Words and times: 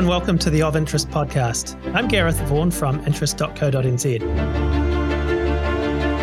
and 0.00 0.08
welcome 0.08 0.38
to 0.38 0.48
the 0.48 0.62
Of 0.62 0.76
Interest 0.76 1.06
podcast. 1.10 1.78
I'm 1.94 2.08
Gareth 2.08 2.40
Vaughan 2.48 2.70
from 2.70 3.04
interest.co.nz. 3.06 4.06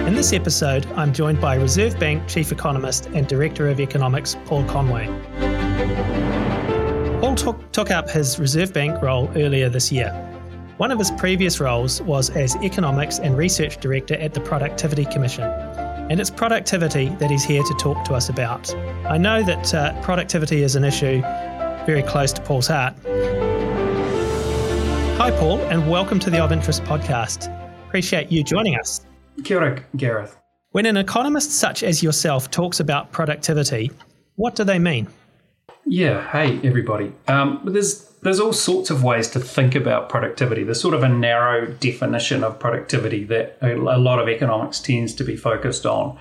In 0.08 0.16
this 0.16 0.34
episode, 0.34 0.88
I'm 0.94 1.14
joined 1.14 1.40
by 1.40 1.58
Reserve 1.58 2.00
Bank 2.00 2.28
Chief 2.28 2.52
Economist 2.52 3.06
and 3.14 3.28
Director 3.28 3.68
of 3.68 3.80
Economics, 3.80 4.36
Paul 4.46 4.64
Conway. 4.64 5.06
Paul 7.22 7.36
took, 7.36 7.72
took 7.72 7.92
up 7.92 8.10
his 8.10 8.40
Reserve 8.40 8.74
Bank 8.74 9.00
role 9.04 9.30
earlier 9.36 9.70
this 9.70 9.92
year. 9.92 10.10
One 10.78 10.90
of 10.90 10.98
his 10.98 11.12
previous 11.12 11.60
roles 11.60 12.02
was 12.02 12.32
as 12.32 12.56
Economics 12.64 13.20
and 13.20 13.38
Research 13.38 13.78
Director 13.80 14.16
at 14.16 14.34
the 14.34 14.42
Productivity 14.42 15.06
Commission, 15.06 15.44
and 15.44 16.20
it's 16.20 16.32
productivity 16.32 17.10
that 17.20 17.30
he's 17.30 17.44
here 17.44 17.62
to 17.62 17.76
talk 17.76 18.04
to 18.06 18.16
us 18.16 18.30
about. 18.30 18.74
I 19.06 19.20
know 19.20 19.44
that 19.44 19.72
uh, 19.72 20.02
productivity 20.02 20.64
is 20.64 20.76
an 20.76 20.84
issue 20.84 21.22
very 21.86 22.02
close 22.02 22.34
to 22.34 22.42
Paul's 22.42 22.66
heart. 22.66 22.96
Hi, 25.28 25.38
Paul, 25.38 25.60
and 25.64 25.92
welcome 25.92 26.20
to 26.20 26.30
the 26.30 26.42
Of 26.42 26.54
Interest 26.54 26.82
podcast. 26.86 27.54
Appreciate 27.88 28.32
you 28.32 28.46
joining 28.46 28.80
us. 28.80 29.06
Kia 29.44 29.58
ora, 29.58 29.84
Gareth. 29.98 30.38
When 30.72 30.86
an 30.86 30.96
economist 30.96 31.52
such 31.52 31.84
as 31.84 32.02
yourself 32.02 32.50
talks 32.50 32.80
about 32.80 33.12
productivity, 33.12 33.92
what 34.36 34.56
do 34.56 34.64
they 34.64 34.80
mean? 34.80 35.06
Yeah, 35.86 36.26
hey 36.32 36.66
everybody. 36.66 37.12
Um, 37.28 37.60
there's 37.66 38.07
there's 38.28 38.42
all 38.42 38.52
sorts 38.52 38.90
of 38.90 39.06
ways 39.06 39.30
to 39.30 39.40
think 39.40 39.74
about 39.74 40.10
productivity. 40.10 40.62
There's 40.62 40.82
sort 40.82 40.94
of 40.94 41.02
a 41.02 41.08
narrow 41.08 41.66
definition 41.66 42.44
of 42.44 42.60
productivity 42.60 43.24
that 43.24 43.58
a, 43.62 43.76
lot 43.78 44.20
of 44.20 44.28
economics 44.28 44.82
tends 44.82 45.14
to 45.14 45.24
be 45.24 45.38
focused 45.38 45.86
on. 45.86 46.20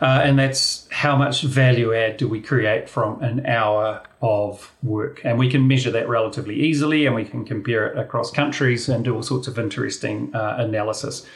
Uh, 0.00 0.20
and 0.22 0.38
that's 0.38 0.86
how 0.92 1.16
much 1.16 1.42
value 1.42 1.92
add 1.92 2.18
do 2.18 2.28
we 2.28 2.40
create 2.40 2.88
from 2.88 3.20
an 3.20 3.44
hour 3.46 4.00
of 4.22 4.72
work. 4.84 5.22
And 5.24 5.40
we 5.40 5.50
can 5.50 5.66
measure 5.66 5.90
that 5.90 6.08
relatively 6.08 6.54
easily 6.54 7.04
and 7.04 7.16
we 7.16 7.24
can 7.24 7.44
compare 7.44 7.88
it 7.88 7.98
across 7.98 8.30
countries 8.30 8.88
and 8.88 9.04
do 9.04 9.16
all 9.16 9.24
sorts 9.24 9.48
of 9.48 9.58
interesting 9.58 10.32
uh, 10.32 10.54
analysis 10.56 11.26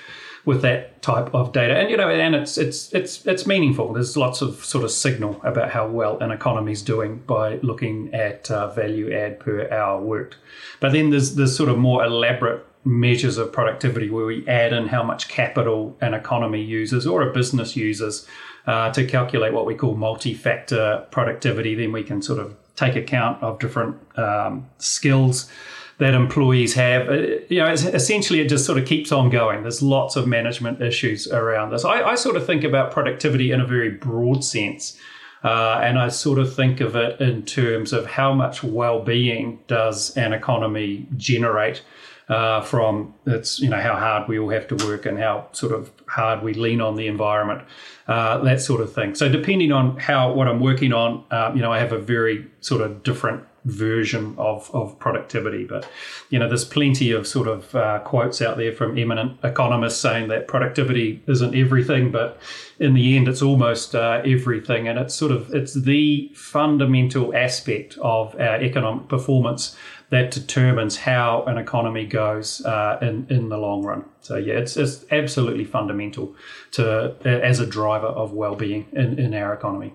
with 0.44 0.62
that 0.62 1.00
type 1.02 1.34
of 1.34 1.52
data. 1.52 1.76
And 1.76 1.90
you 1.90 1.96
know, 1.96 2.08
and 2.08 2.34
it's 2.34 2.58
it's 2.58 2.92
it's 2.92 3.24
it's 3.26 3.46
meaningful. 3.46 3.92
There's 3.92 4.16
lots 4.16 4.42
of 4.42 4.64
sort 4.64 4.84
of 4.84 4.90
signal 4.90 5.40
about 5.42 5.70
how 5.70 5.88
well 5.88 6.18
an 6.18 6.30
economy 6.30 6.72
is 6.72 6.82
doing 6.82 7.18
by 7.26 7.56
looking 7.62 8.12
at 8.14 8.50
uh, 8.50 8.68
value 8.72 9.12
add 9.12 9.40
per 9.40 9.70
hour 9.70 10.00
worked. 10.00 10.36
But 10.80 10.92
then 10.92 11.10
there's 11.10 11.34
there's 11.34 11.56
sort 11.56 11.68
of 11.68 11.78
more 11.78 12.04
elaborate 12.04 12.66
measures 12.84 13.38
of 13.38 13.50
productivity 13.50 14.10
where 14.10 14.26
we 14.26 14.46
add 14.46 14.74
in 14.74 14.88
how 14.88 15.02
much 15.02 15.28
capital 15.28 15.96
an 16.02 16.12
economy 16.12 16.62
uses 16.62 17.06
or 17.06 17.22
a 17.22 17.32
business 17.32 17.74
uses 17.74 18.26
uh, 18.66 18.90
to 18.92 19.06
calculate 19.06 19.54
what 19.54 19.64
we 19.64 19.74
call 19.74 19.94
multi-factor 19.94 21.06
productivity. 21.10 21.74
Then 21.74 21.92
we 21.92 22.02
can 22.02 22.20
sort 22.20 22.38
of 22.38 22.54
take 22.76 22.96
account 22.96 23.42
of 23.42 23.58
different 23.58 23.96
um, 24.18 24.68
skills 24.78 25.50
that 25.98 26.14
employees 26.14 26.74
have. 26.74 27.08
Uh, 27.08 27.12
you 27.48 27.60
know, 27.60 27.70
essentially, 27.70 28.40
it 28.40 28.48
just 28.48 28.64
sort 28.64 28.78
of 28.78 28.86
keeps 28.86 29.12
on 29.12 29.30
going. 29.30 29.62
There's 29.62 29.82
lots 29.82 30.16
of 30.16 30.26
management 30.26 30.82
issues 30.82 31.26
around 31.28 31.70
this. 31.70 31.84
I, 31.84 32.02
I 32.02 32.14
sort 32.14 32.36
of 32.36 32.46
think 32.46 32.64
about 32.64 32.90
productivity 32.90 33.50
in 33.52 33.60
a 33.60 33.66
very 33.66 33.90
broad 33.90 34.44
sense. 34.44 34.98
Uh, 35.42 35.78
and 35.82 35.98
I 35.98 36.08
sort 36.08 36.38
of 36.38 36.54
think 36.54 36.80
of 36.80 36.96
it 36.96 37.20
in 37.20 37.42
terms 37.42 37.92
of 37.92 38.06
how 38.06 38.32
much 38.32 38.62
well-being 38.62 39.60
does 39.66 40.16
an 40.16 40.32
economy 40.32 41.06
generate 41.18 41.82
uh, 42.28 42.62
from 42.62 43.14
it's 43.26 43.60
you 43.60 43.68
know 43.68 43.80
how 43.80 43.94
hard 43.94 44.28
we 44.28 44.38
all 44.38 44.48
have 44.48 44.66
to 44.68 44.74
work 44.86 45.04
and 45.06 45.18
how 45.18 45.46
sort 45.52 45.72
of 45.72 45.92
hard 46.06 46.42
we 46.42 46.54
lean 46.54 46.80
on 46.80 46.96
the 46.96 47.06
environment, 47.06 47.62
uh, 48.08 48.38
that 48.38 48.60
sort 48.60 48.80
of 48.80 48.92
thing. 48.92 49.14
So 49.14 49.28
depending 49.28 49.72
on 49.72 49.98
how 49.98 50.32
what 50.32 50.48
I'm 50.48 50.60
working 50.60 50.92
on, 50.92 51.24
uh, 51.30 51.52
you 51.54 51.60
know, 51.60 51.72
I 51.72 51.78
have 51.78 51.92
a 51.92 51.98
very 51.98 52.46
sort 52.60 52.80
of 52.80 53.02
different 53.02 53.44
version 53.64 54.34
of, 54.38 54.70
of 54.74 54.98
productivity. 54.98 55.64
But, 55.64 55.88
you 56.30 56.38
know, 56.38 56.48
there's 56.48 56.64
plenty 56.64 57.10
of 57.12 57.26
sort 57.26 57.48
of 57.48 57.74
uh, 57.74 58.00
quotes 58.00 58.42
out 58.42 58.56
there 58.56 58.72
from 58.72 58.98
eminent 58.98 59.38
economists 59.42 60.00
saying 60.00 60.28
that 60.28 60.48
productivity 60.48 61.22
isn't 61.26 61.54
everything, 61.54 62.10
but 62.10 62.40
in 62.78 62.94
the 62.94 63.16
end, 63.16 63.28
it's 63.28 63.42
almost 63.42 63.94
uh, 63.94 64.22
everything. 64.24 64.88
And 64.88 64.98
it's 64.98 65.14
sort 65.14 65.32
of, 65.32 65.54
it's 65.54 65.74
the 65.74 66.30
fundamental 66.34 67.34
aspect 67.34 67.96
of 68.02 68.38
our 68.38 68.62
economic 68.62 69.08
performance 69.08 69.76
that 70.10 70.30
determines 70.30 70.96
how 70.96 71.42
an 71.44 71.58
economy 71.58 72.06
goes 72.06 72.64
uh, 72.64 72.98
in 73.02 73.26
in 73.30 73.48
the 73.48 73.56
long 73.58 73.82
run. 73.82 74.04
So 74.20 74.36
yeah, 74.36 74.54
it's, 74.54 74.76
it's 74.76 75.04
absolutely 75.10 75.64
fundamental 75.64 76.36
to 76.72 77.16
as 77.24 77.58
a 77.58 77.66
driver 77.66 78.06
of 78.06 78.32
well-being 78.32 78.86
in, 78.92 79.18
in 79.18 79.34
our 79.34 79.52
economy. 79.52 79.92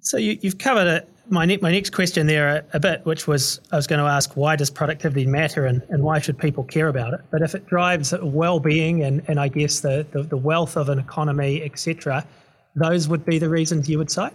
So 0.00 0.16
you, 0.16 0.38
have 0.42 0.58
covered 0.58 0.86
it. 0.86 1.08
My, 1.30 1.44
ne- 1.44 1.58
my 1.58 1.70
next 1.70 1.90
question 1.90 2.26
there 2.26 2.64
a, 2.72 2.80
bit, 2.80 3.04
which 3.04 3.26
was 3.26 3.60
I 3.70 3.76
was 3.76 3.86
going 3.86 4.00
to 4.00 4.06
ask 4.06 4.36
why 4.36 4.56
does 4.56 4.70
productivity 4.70 5.26
matter 5.26 5.66
and, 5.66 5.82
and 5.90 6.02
why 6.02 6.20
should 6.20 6.38
people 6.38 6.64
care 6.64 6.88
about 6.88 7.12
it? 7.12 7.20
But 7.30 7.42
if 7.42 7.54
it 7.54 7.66
drives 7.66 8.14
well-being 8.22 9.02
and, 9.02 9.22
and 9.28 9.38
I 9.38 9.48
guess 9.48 9.80
the, 9.80 10.06
the, 10.12 10.22
the 10.22 10.36
wealth 10.36 10.76
of 10.76 10.88
an 10.88 10.98
economy, 10.98 11.62
etc., 11.62 12.24
those 12.74 13.08
would 13.08 13.24
be 13.24 13.38
the 13.38 13.48
reasons 13.48 13.88
you 13.88 13.98
would 13.98 14.10
cite. 14.10 14.32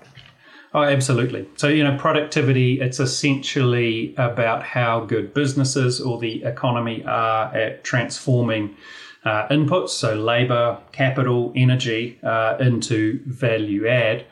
Oh, 0.75 0.83
absolutely. 0.83 1.47
So, 1.55 1.67
you 1.67 1.83
know, 1.83 1.95
productivity, 1.97 2.81
it's 2.81 2.99
essentially 2.99 4.15
about 4.17 4.63
how 4.63 5.01
good 5.01 5.33
businesses 5.33 6.01
or 6.01 6.17
the 6.19 6.43
economy 6.43 7.03
are 7.05 7.55
at 7.55 7.83
transforming 7.83 8.75
uh, 9.23 9.47
inputs, 9.49 9.89
so 9.89 10.15
labor, 10.15 10.79
capital, 10.91 11.53
energy, 11.55 12.19
uh, 12.23 12.57
into 12.59 13.19
value 13.25 13.87
add. 13.87 14.25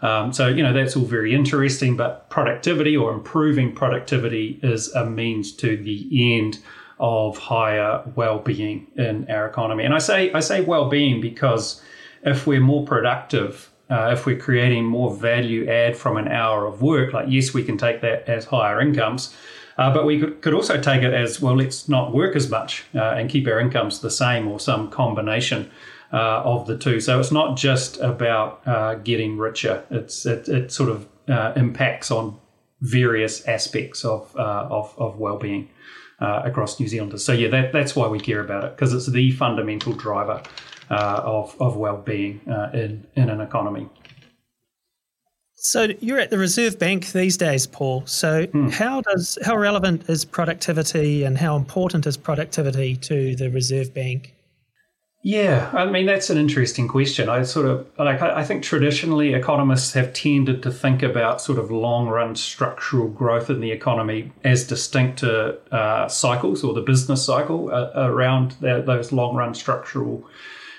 Um, 0.00 0.32
so, 0.32 0.46
you 0.46 0.62
know, 0.62 0.72
that's 0.72 0.96
all 0.96 1.04
very 1.04 1.34
interesting, 1.34 1.96
but 1.96 2.30
productivity 2.30 2.96
or 2.96 3.12
improving 3.12 3.74
productivity 3.74 4.60
is 4.62 4.92
a 4.94 5.04
means 5.04 5.52
to 5.56 5.76
the 5.76 6.36
end 6.36 6.60
of 7.00 7.38
higher 7.38 8.02
well-being 8.14 8.86
in 8.96 9.28
our 9.30 9.46
economy. 9.46 9.84
And 9.84 9.94
I 9.94 9.98
say 9.98 10.32
I 10.32 10.40
say 10.40 10.60
well-being 10.60 11.20
because 11.20 11.80
if 12.24 12.46
we're 12.46 12.60
more 12.60 12.84
productive 12.84 13.70
uh, 13.90 14.10
if 14.12 14.26
we're 14.26 14.38
creating 14.38 14.84
more 14.84 15.14
value 15.14 15.68
add 15.68 15.96
from 15.96 16.16
an 16.16 16.28
hour 16.28 16.66
of 16.66 16.82
work, 16.82 17.12
like 17.12 17.26
yes, 17.28 17.54
we 17.54 17.64
can 17.64 17.78
take 17.78 18.00
that 18.02 18.28
as 18.28 18.44
higher 18.44 18.80
incomes, 18.80 19.34
uh, 19.78 19.92
but 19.92 20.04
we 20.04 20.20
could, 20.20 20.42
could 20.42 20.52
also 20.52 20.80
take 20.80 21.02
it 21.02 21.14
as 21.14 21.40
well, 21.40 21.56
let's 21.56 21.88
not 21.88 22.12
work 22.12 22.36
as 22.36 22.50
much 22.50 22.84
uh, 22.94 23.12
and 23.12 23.30
keep 23.30 23.46
our 23.46 23.58
incomes 23.58 24.00
the 24.00 24.10
same 24.10 24.46
or 24.46 24.60
some 24.60 24.90
combination 24.90 25.70
uh, 26.12 26.42
of 26.44 26.66
the 26.66 26.76
two. 26.76 27.00
So 27.00 27.20
it's 27.20 27.32
not 27.32 27.56
just 27.56 27.98
about 27.98 28.66
uh, 28.66 28.94
getting 28.96 29.38
richer, 29.38 29.84
it's, 29.90 30.26
it, 30.26 30.48
it 30.48 30.72
sort 30.72 30.90
of 30.90 31.08
uh, 31.28 31.52
impacts 31.56 32.10
on 32.10 32.38
various 32.80 33.46
aspects 33.46 34.04
of, 34.04 34.34
of, 34.36 34.94
of 34.98 35.18
well 35.18 35.38
being. 35.38 35.68
across 36.20 36.80
New 36.80 36.88
Zealanders. 36.88 37.24
So, 37.24 37.32
yeah, 37.32 37.48
that, 37.48 37.72
that's 37.72 37.94
why 37.94 38.08
we 38.08 38.18
care 38.18 38.40
about 38.40 38.64
it 38.64 38.76
because 38.76 38.92
it's 38.92 39.06
the 39.06 39.30
fundamental 39.32 39.92
driver 39.92 40.42
uh, 40.90 41.20
of, 41.22 41.54
of 41.60 41.76
well-being 41.76 42.40
uh, 42.48 42.70
in, 42.72 43.06
in 43.14 43.28
an 43.28 43.40
economy. 43.40 43.88
So 45.54 45.88
you're 46.00 46.18
at 46.18 46.30
the 46.30 46.38
Reserve 46.38 46.78
Bank 46.78 47.12
these 47.12 47.36
days, 47.36 47.66
Paul. 47.66 48.06
So 48.06 48.46
hmm. 48.46 48.68
how 48.68 49.00
does 49.02 49.36
how 49.44 49.56
relevant 49.56 50.08
is 50.08 50.24
productivity 50.24 51.24
and 51.24 51.36
how 51.36 51.56
important 51.56 52.06
is 52.06 52.16
productivity 52.16 52.96
to 52.96 53.34
the 53.36 53.50
Reserve 53.50 53.92
Bank? 53.92 54.34
Yeah, 55.28 55.70
I 55.74 55.84
mean 55.84 56.06
that's 56.06 56.30
an 56.30 56.38
interesting 56.38 56.88
question. 56.88 57.28
I 57.28 57.42
sort 57.42 57.66
of 57.66 57.86
like 57.98 58.22
I 58.22 58.42
think 58.42 58.62
traditionally 58.62 59.34
economists 59.34 59.92
have 59.92 60.14
tended 60.14 60.62
to 60.62 60.70
think 60.70 61.02
about 61.02 61.42
sort 61.42 61.58
of 61.58 61.70
long 61.70 62.08
run 62.08 62.34
structural 62.34 63.08
growth 63.08 63.50
in 63.50 63.60
the 63.60 63.70
economy 63.70 64.32
as 64.42 64.66
distinct 64.66 65.18
to 65.18 65.58
uh, 65.70 66.08
cycles 66.08 66.64
or 66.64 66.72
the 66.72 66.80
business 66.80 67.26
cycle 67.26 67.70
uh, 67.70 67.90
around 67.96 68.52
the, 68.62 68.80
those 68.80 69.12
long 69.12 69.36
run 69.36 69.52
structural 69.52 70.26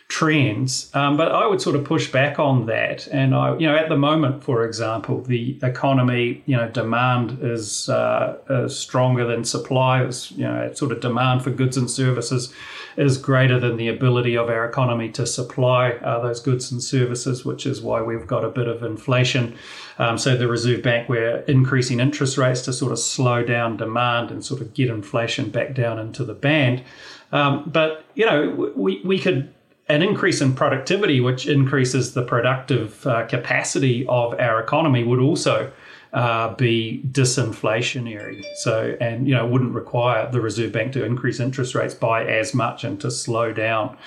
trends. 0.08 0.90
Um, 0.96 1.16
but 1.16 1.32
I 1.32 1.46
would 1.46 1.62
sort 1.62 1.76
of 1.76 1.86
push 1.86 2.12
back 2.12 2.40
on 2.40 2.66
that. 2.66 3.08
And 3.10 3.36
I, 3.36 3.56
you 3.56 3.68
know, 3.68 3.76
at 3.76 3.90
the 3.90 3.98
moment, 3.98 4.44
for 4.44 4.66
example, 4.66 5.22
the 5.22 5.60
economy, 5.62 6.42
you 6.48 6.58
know, 6.58 6.68
demand 6.68 7.38
is, 7.44 7.88
uh, 7.90 8.40
is 8.50 8.76
stronger 8.76 9.26
than 9.28 9.44
supply. 9.44 10.04
Is 10.04 10.32
you 10.32 10.46
know, 10.46 10.74
sort 10.74 10.92
of 10.92 11.00
demand 11.00 11.44
for 11.44 11.52
goods 11.52 11.78
and 11.78 11.90
services 11.90 12.52
is 13.00 13.18
greater 13.18 13.60
than 13.60 13.78
the 13.78 13.88
ability 13.88 14.36
of 14.36 14.50
our 14.50 14.66
economy 14.66 15.10
to 15.10 15.26
supply 15.26 15.92
uh, 15.92 16.20
those 16.20 16.42
goods 16.42 16.70
and 16.72 16.84
services, 16.84 17.46
which 17.46 17.66
is 17.66 17.82
why 17.82 18.02
we've 18.02 18.28
got 18.28 18.44
a 18.44 18.50
bit 18.50 18.68
of 18.68 18.84
inflation. 18.84 19.56
Um, 19.98 20.18
so 20.18 20.36
the 20.36 20.50
Reserve 20.50 20.84
Bank, 20.84 21.08
we're 21.08 21.38
increasing 21.48 22.02
interest 22.02 22.38
rates 22.38 22.62
to 22.64 22.74
sort 22.74 22.92
of 22.92 23.00
slow 23.00 23.42
down 23.42 23.78
demand 23.78 24.32
and 24.32 24.44
sort 24.44 24.60
of 24.60 24.74
get 24.74 24.90
inflation 24.90 25.50
back 25.50 25.74
down 25.74 25.98
into 25.98 26.26
the 26.26 26.34
band. 26.34 26.84
Um, 27.32 27.70
but 27.72 28.04
you 28.16 28.26
know, 28.26 28.74
we 28.76 29.02
we 29.06 29.18
could 29.18 29.54
an 29.88 30.04
increase 30.04 30.40
in 30.40 30.54
productivity, 30.54 31.20
which 31.20 31.48
increases 31.48 32.14
the 32.14 32.24
productive 32.24 33.08
uh, 33.08 33.26
capacity 33.28 34.06
of 34.08 34.40
our 34.40 34.60
economy, 34.60 35.04
would 35.04 35.20
also 35.20 35.72
uh, 36.14 36.56
be 36.56 37.04
disinflationary. 37.12 38.44
So, 38.56 38.98
and 39.00 39.28
you 39.28 39.36
know, 39.36 39.46
wouldn't 39.46 39.74
require 39.74 40.30
the 40.32 40.42
Reserve 40.42 40.72
Bank 40.72 40.94
to 40.94 41.06
increase 41.06 41.40
interest 41.40 41.76
rates 41.76 41.94
by 41.94 42.26
as 42.26 42.54
much 42.54 42.84
and 42.84 43.00
to 43.02 43.12
slow 43.12 43.54
down 43.54 43.98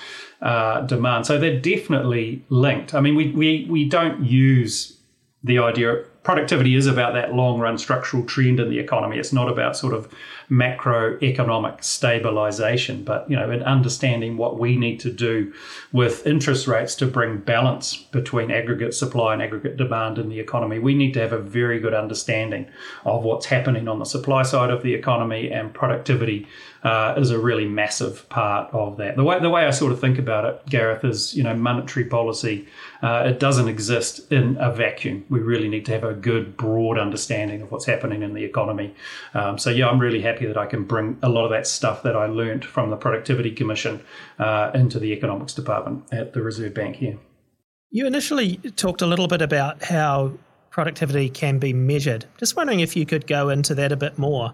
uh, 0.41 0.81
demand. 0.81 1.25
So 1.25 1.37
they're 1.37 1.59
definitely 1.59 2.43
linked. 2.49 2.93
I 2.93 2.99
mean, 2.99 3.15
we 3.15 3.31
we 3.31 3.67
we 3.69 3.87
don't 3.87 4.23
use 4.25 4.97
the 5.43 5.59
idea 5.59 6.03
productivity 6.23 6.75
is 6.75 6.87
about 6.87 7.13
that 7.13 7.33
long 7.33 7.59
run 7.59 7.77
structural 7.77 8.23
trend 8.25 8.59
in 8.59 8.69
the 8.69 8.79
economy. 8.79 9.17
It's 9.17 9.33
not 9.33 9.49
about 9.49 9.75
sort 9.75 9.93
of 9.93 10.11
macroeconomic 10.49 11.83
stabilization, 11.83 13.03
but 13.03 13.29
you 13.29 13.35
know, 13.35 13.51
in 13.51 13.61
understanding 13.63 14.37
what 14.37 14.57
we 14.57 14.77
need 14.77 14.99
to 15.01 15.11
do 15.11 15.53
with 15.91 16.25
interest 16.25 16.67
rates 16.67 16.95
to 16.95 17.05
bring 17.05 17.37
balance 17.37 17.97
between 17.97 18.51
aggregate 18.51 18.93
supply 18.93 19.33
and 19.33 19.41
aggregate 19.41 19.77
demand 19.77 20.17
in 20.17 20.29
the 20.29 20.39
economy. 20.39 20.79
We 20.79 20.95
need 20.95 21.13
to 21.15 21.19
have 21.19 21.33
a 21.33 21.39
very 21.39 21.79
good 21.79 21.93
understanding 21.93 22.69
of 23.05 23.23
what's 23.23 23.45
happening 23.45 23.87
on 23.87 23.99
the 23.99 24.05
supply 24.05 24.43
side 24.43 24.69
of 24.69 24.81
the 24.81 24.93
economy, 24.93 25.51
and 25.51 25.73
productivity 25.73 26.47
uh, 26.83 27.15
is 27.17 27.31
a 27.31 27.39
really 27.39 27.65
massive 27.65 28.27
part 28.29 28.73
of 28.73 28.97
that. 28.97 29.15
The 29.15 29.23
way 29.23 29.39
the 29.39 29.49
way 29.49 29.65
I 29.65 29.71
sort 29.71 29.91
of 29.91 30.01
think 30.01 30.19
about 30.19 30.45
it, 30.45 30.65
Gareth, 30.67 31.05
is 31.05 31.33
you 31.35 31.43
know 31.43 31.55
monetary 31.55 32.05
policy. 32.05 32.67
Uh, 33.01 33.23
it 33.27 33.39
doesn't 33.39 33.67
exist 33.67 34.31
in 34.31 34.57
a 34.59 34.71
vacuum. 34.71 35.25
We 35.29 35.39
really 35.39 35.67
need 35.67 35.85
to 35.85 35.91
have 35.91 36.03
a 36.03 36.13
good, 36.13 36.55
broad 36.57 36.97
understanding 36.97 37.61
of 37.61 37.71
what's 37.71 37.85
happening 37.85 38.21
in 38.21 38.33
the 38.33 38.43
economy. 38.43 38.95
Um, 39.33 39.57
so 39.57 39.69
yeah, 39.69 39.89
I'm 39.89 39.99
really 39.99 40.21
happy 40.21 40.45
that 40.45 40.57
I 40.57 40.65
can 40.65 40.83
bring 40.83 41.17
a 41.21 41.29
lot 41.29 41.45
of 41.45 41.51
that 41.51 41.67
stuff 41.67 42.03
that 42.03 42.15
I 42.15 42.25
learned 42.25 42.65
from 42.65 42.89
the 42.89 42.97
Productivity 42.97 43.51
Commission 43.51 44.01
uh, 44.39 44.71
into 44.73 44.99
the 44.99 45.11
economics 45.13 45.53
department 45.53 46.05
at 46.11 46.33
the 46.33 46.41
Reserve 46.41 46.73
Bank 46.73 46.97
here. 46.97 47.17
You 47.91 48.07
initially 48.07 48.57
talked 48.75 49.01
a 49.01 49.05
little 49.05 49.27
bit 49.27 49.41
about 49.41 49.83
how 49.83 50.33
productivity 50.71 51.29
can 51.29 51.59
be 51.59 51.71
measured. 51.71 52.25
Just 52.39 52.55
wondering 52.55 52.79
if 52.79 52.95
you 52.95 53.05
could 53.05 53.27
go 53.27 53.49
into 53.49 53.75
that 53.75 53.91
a 53.91 53.95
bit 53.95 54.17
more. 54.17 54.53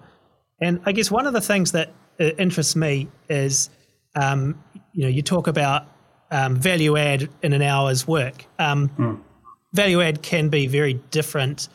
And 0.60 0.82
I 0.86 0.92
guess 0.92 1.10
one 1.10 1.26
of 1.26 1.32
the 1.32 1.40
things 1.40 1.72
that 1.72 1.94
interests 2.20 2.76
me 2.76 3.08
is, 3.30 3.70
um, 4.16 4.62
you 4.94 5.04
know, 5.04 5.10
you 5.10 5.22
talk 5.22 5.48
about 5.48 5.88
um, 6.32 6.56
value 6.56 6.98
add 6.98 7.30
in 7.42 7.54
an 7.54 7.62
hour's 7.62 8.08
work. 8.08 8.46
Um, 8.60 8.90
mm. 8.90 9.20
Value 9.74 10.02
add 10.02 10.22
can 10.22 10.50
be 10.50 10.68
very 10.68 10.94
different 11.12 11.70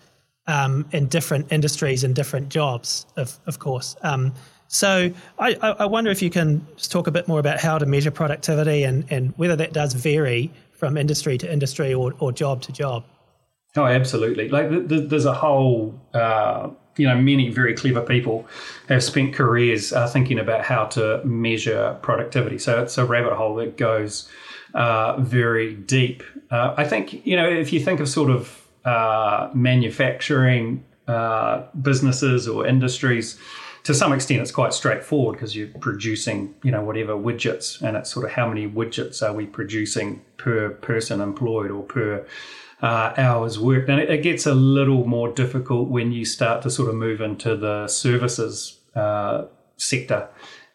um, 0.46 0.86
in 0.92 1.06
different 1.06 1.50
industries 1.52 2.04
and 2.04 2.14
different 2.14 2.48
jobs, 2.48 3.06
of, 3.16 3.38
of 3.46 3.58
course. 3.58 3.96
Um, 4.02 4.32
so 4.68 5.10
I, 5.38 5.54
I, 5.54 5.86
wonder 5.86 6.10
if 6.10 6.20
you 6.20 6.30
can 6.30 6.66
just 6.76 6.90
talk 6.90 7.06
a 7.06 7.10
bit 7.10 7.28
more 7.28 7.38
about 7.38 7.60
how 7.60 7.78
to 7.78 7.86
measure 7.86 8.10
productivity 8.10 8.82
and, 8.82 9.04
and 9.10 9.32
whether 9.36 9.56
that 9.56 9.72
does 9.72 9.92
vary 9.92 10.52
from 10.72 10.96
industry 10.96 11.38
to 11.38 11.50
industry 11.50 11.94
or, 11.94 12.12
or 12.18 12.32
job 12.32 12.60
to 12.62 12.72
job. 12.72 13.04
Oh, 13.76 13.86
absolutely. 13.86 14.48
Like 14.48 14.68
there's 14.70 15.24
a 15.24 15.32
whole, 15.32 15.98
uh, 16.12 16.70
you 16.96 17.08
know, 17.08 17.16
many 17.16 17.50
very 17.50 17.74
clever 17.74 18.00
people 18.00 18.46
have 18.88 19.02
spent 19.02 19.34
careers 19.34 19.92
uh, 19.92 20.06
thinking 20.08 20.38
about 20.38 20.64
how 20.64 20.86
to 20.86 21.22
measure 21.24 21.98
productivity. 22.02 22.58
So 22.58 22.82
it's 22.82 22.98
a 22.98 23.04
rabbit 23.04 23.34
hole 23.34 23.56
that 23.56 23.76
goes 23.76 24.28
uh, 24.74 25.20
very 25.20 25.74
deep. 25.74 26.22
Uh, 26.50 26.74
I 26.76 26.84
think, 26.84 27.26
you 27.26 27.36
know, 27.36 27.48
if 27.48 27.72
you 27.72 27.80
think 27.80 28.00
of 28.00 28.08
sort 28.08 28.30
of 28.30 28.66
uh, 28.84 29.50
manufacturing 29.54 30.84
uh, 31.08 31.64
businesses 31.80 32.48
or 32.48 32.66
industries, 32.66 33.38
to 33.84 33.92
some 33.92 34.14
extent, 34.14 34.40
it's 34.40 34.50
quite 34.50 34.72
straightforward 34.72 35.36
because 35.36 35.54
you're 35.54 35.68
producing, 35.68 36.54
you 36.62 36.70
know, 36.70 36.82
whatever 36.82 37.14
widgets, 37.14 37.82
and 37.82 37.96
it's 37.96 38.10
sort 38.10 38.24
of 38.24 38.32
how 38.32 38.48
many 38.48 38.66
widgets 38.66 39.22
are 39.22 39.34
we 39.34 39.44
producing 39.44 40.22
per 40.38 40.70
person 40.70 41.20
employed 41.20 41.70
or 41.70 41.82
per 41.82 42.26
uh, 42.84 43.14
hours 43.16 43.58
worked. 43.58 43.88
And 43.88 43.98
it, 43.98 44.10
it, 44.10 44.22
gets 44.22 44.44
a 44.44 44.52
little 44.52 45.06
more 45.06 45.32
difficult 45.32 45.88
when 45.88 46.12
you 46.12 46.26
start 46.26 46.60
to 46.62 46.70
sort 46.70 46.90
of 46.90 46.94
move 46.94 47.22
into 47.22 47.56
the 47.56 47.88
services 47.88 48.78
uh, 48.94 49.46
sector 49.78 50.28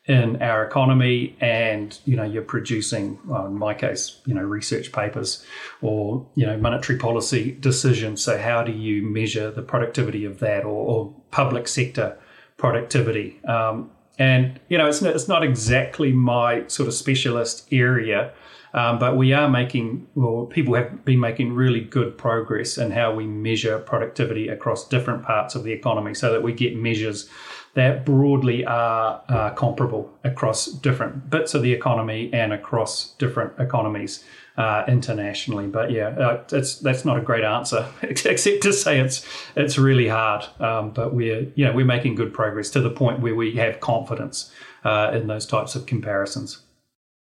in 0.06 0.41
our 0.41 0.65
economy 0.65 1.38
and 1.39 2.00
you 2.06 2.17
know 2.17 2.23
you're 2.23 2.41
producing 2.41 3.19
well, 3.25 3.45
in 3.45 3.53
my 3.53 3.75
case 3.75 4.21
you 4.25 4.33
know 4.33 4.41
research 4.41 4.91
papers 4.91 5.45
or 5.81 6.25
you 6.33 6.47
know 6.47 6.57
monetary 6.57 6.97
policy 6.97 7.56
decisions 7.59 8.19
so 8.23 8.35
how 8.35 8.63
do 8.63 8.71
you 8.71 9.03
measure 9.03 9.51
the 9.51 9.61
productivity 9.61 10.25
of 10.25 10.39
that 10.39 10.63
or, 10.63 10.88
or 10.91 11.13
public 11.29 11.67
sector 11.67 12.17
productivity 12.57 13.39
um, 13.45 13.91
and 14.17 14.59
you 14.67 14.79
know 14.79 14.88
it's 14.88 15.01
not, 15.01 15.15
it's 15.15 15.27
not 15.27 15.44
exactly 15.44 16.11
my 16.11 16.65
sort 16.67 16.88
of 16.88 16.94
specialist 16.95 17.67
area 17.71 18.33
um, 18.74 19.00
but 19.00 19.18
we 19.18 19.33
are 19.33 19.50
making 19.50 20.07
well 20.16 20.45
people 20.45 20.75
have 20.75 21.04
been 21.06 21.19
making 21.19 21.54
really 21.54 21.81
good 21.81 22.18
progress 22.18 22.77
in 22.77 22.92
how 22.92 23.13
we 23.13 23.25
measure 23.25 23.80
productivity 23.80 24.48
across 24.48 24.88
different 24.88 25.24
parts 25.24 25.56
of 25.56 25.63
the 25.63 25.71
economy 25.71 26.13
so 26.13 26.31
that 26.31 26.44
we 26.44 26.54
get 26.54 26.75
measures 26.75 27.30
that 27.75 28.06
broadly 28.06 28.66
are 28.66 29.21
uh, 29.30 29.51
comparable 29.51 30.12
across 30.24 30.66
different 30.66 31.30
bits 31.30 31.54
of 31.54 31.62
the 31.62 31.71
economy 31.71 32.30
and 32.33 32.51
across 32.51 33.13
different 33.13 33.54
economies 33.60 34.24
uh, 34.57 34.83
internationally. 34.88 35.68
But 35.68 35.92
yeah, 35.92 36.10
uh, 36.10 36.44
that's 36.50 37.06
not 37.06 37.18
a 37.18 37.21
great 37.21 37.44
answer, 37.44 37.88
except 38.01 38.63
to 38.63 38.74
say 38.74 39.00
it's 39.00 39.25
it's 39.56 39.77
really 39.77 40.07
hard. 40.07 40.45
Um, 40.60 40.92
but 40.92 41.13
we're 41.13 41.48
you 41.56 41.66
know 41.66 41.71
we're 41.71 41.86
making 41.86 42.16
good 42.16 42.33
progress 42.33 42.69
to 42.71 42.81
the 42.81 42.89
point 42.89 43.21
where 43.21 43.36
we 43.36 43.56
have 43.56 43.80
confidence 43.80 44.51
uh, 44.83 45.12
in 45.13 45.27
those 45.27 45.45
types 45.45 45.75
of 45.75 45.86
comparisons. 45.86 46.60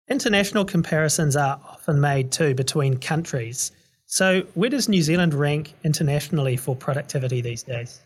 International 0.09 0.65
comparisons 0.65 1.35
are 1.37 1.59
often 1.65 2.01
made 2.01 2.31
too 2.31 2.53
between 2.53 2.97
countries. 2.97 3.71
So, 4.05 4.41
where 4.53 4.69
does 4.69 4.89
New 4.89 5.01
Zealand 5.01 5.33
rank 5.33 5.73
internationally 5.83 6.57
for 6.57 6.75
productivity 6.75 7.41
these 7.41 7.63
days? 7.63 8.01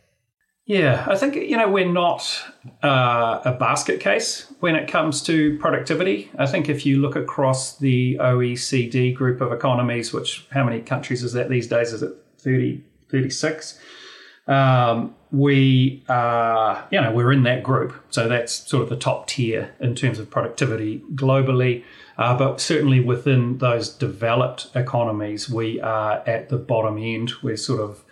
Yeah, 0.67 1.05
I 1.09 1.15
think 1.15 1.35
you 1.35 1.57
know 1.57 1.69
we're 1.69 1.91
not 1.91 2.43
uh, 2.83 3.39
a 3.45 3.53
basket 3.53 3.99
case 3.99 4.53
when 4.59 4.75
it 4.75 4.87
comes 4.87 5.23
to 5.23 5.57
productivity. 5.59 6.29
I 6.37 6.45
think 6.45 6.69
if 6.69 6.85
you 6.85 7.01
look 7.01 7.15
across 7.15 7.77
the 7.79 8.17
OECD 8.19 9.15
group 9.15 9.41
of 9.41 9.51
economies, 9.51 10.13
which 10.13 10.45
how 10.51 10.65
many 10.65 10.81
countries 10.81 11.23
is 11.23 11.33
that 11.33 11.49
these 11.49 11.67
days? 11.67 11.93
Is 11.93 12.03
it 12.03 12.13
30, 12.39 12.83
36? 13.09 13.79
Um, 14.47 15.15
we 15.31 16.03
are, 16.07 16.87
you 16.89 17.01
know, 17.01 17.11
we're 17.11 17.33
in 17.33 17.43
that 17.43 17.63
group. 17.63 17.93
So 18.11 18.27
that's 18.27 18.53
sort 18.53 18.83
of 18.83 18.89
the 18.89 18.95
top 18.95 19.27
tier 19.27 19.75
in 19.79 19.93
terms 19.93 20.19
of 20.19 20.29
productivity 20.29 21.01
globally. 21.15 21.83
Uh, 22.17 22.37
but 22.37 22.59
certainly 22.59 22.99
within 22.99 23.57
those 23.57 23.89
developed 23.89 24.69
economies, 24.73 25.49
we 25.49 25.81
are 25.81 26.23
at 26.25 26.49
the 26.49 26.57
bottom 26.57 26.97
end. 26.97 27.31
We're 27.43 27.57
sort 27.57 27.81
of 27.81 28.03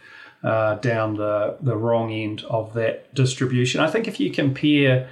uh, 0.43 0.75
down 0.75 1.15
the, 1.15 1.57
the 1.61 1.75
wrong 1.75 2.11
end 2.11 2.43
of 2.43 2.73
that 2.73 3.13
distribution. 3.15 3.81
I 3.81 3.89
think 3.89 4.07
if 4.07 4.19
you 4.19 4.29
compare 4.31 5.07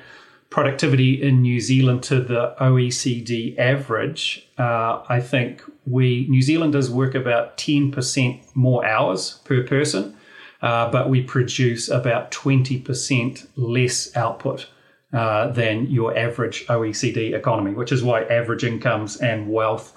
productivity 0.52 1.20
in 1.20 1.42
New 1.42 1.60
Zealand 1.60 2.04
to 2.04 2.22
the 2.22 2.54
OECD 2.60 3.58
average, 3.58 4.48
uh, 4.60 5.02
I 5.10 5.20
think 5.20 5.64
we 5.88 6.28
New 6.30 6.44
Zealanders 6.44 6.92
work 6.92 7.16
about 7.16 7.58
10% 7.58 8.56
more 8.56 8.86
hours 8.86 9.42
per 9.46 9.64
person, 9.64 10.16
uh, 10.64 10.90
but 10.90 11.10
we 11.10 11.22
produce 11.22 11.90
about 11.90 12.32
20% 12.32 13.48
less 13.56 14.16
output. 14.18 14.68
Uh, 15.14 15.52
than 15.52 15.86
your 15.92 16.18
average 16.18 16.66
OECD 16.66 17.36
economy, 17.36 17.72
which 17.72 17.92
is 17.92 18.02
why 18.02 18.24
average 18.24 18.64
incomes 18.64 19.18
and 19.18 19.48
wealth 19.48 19.94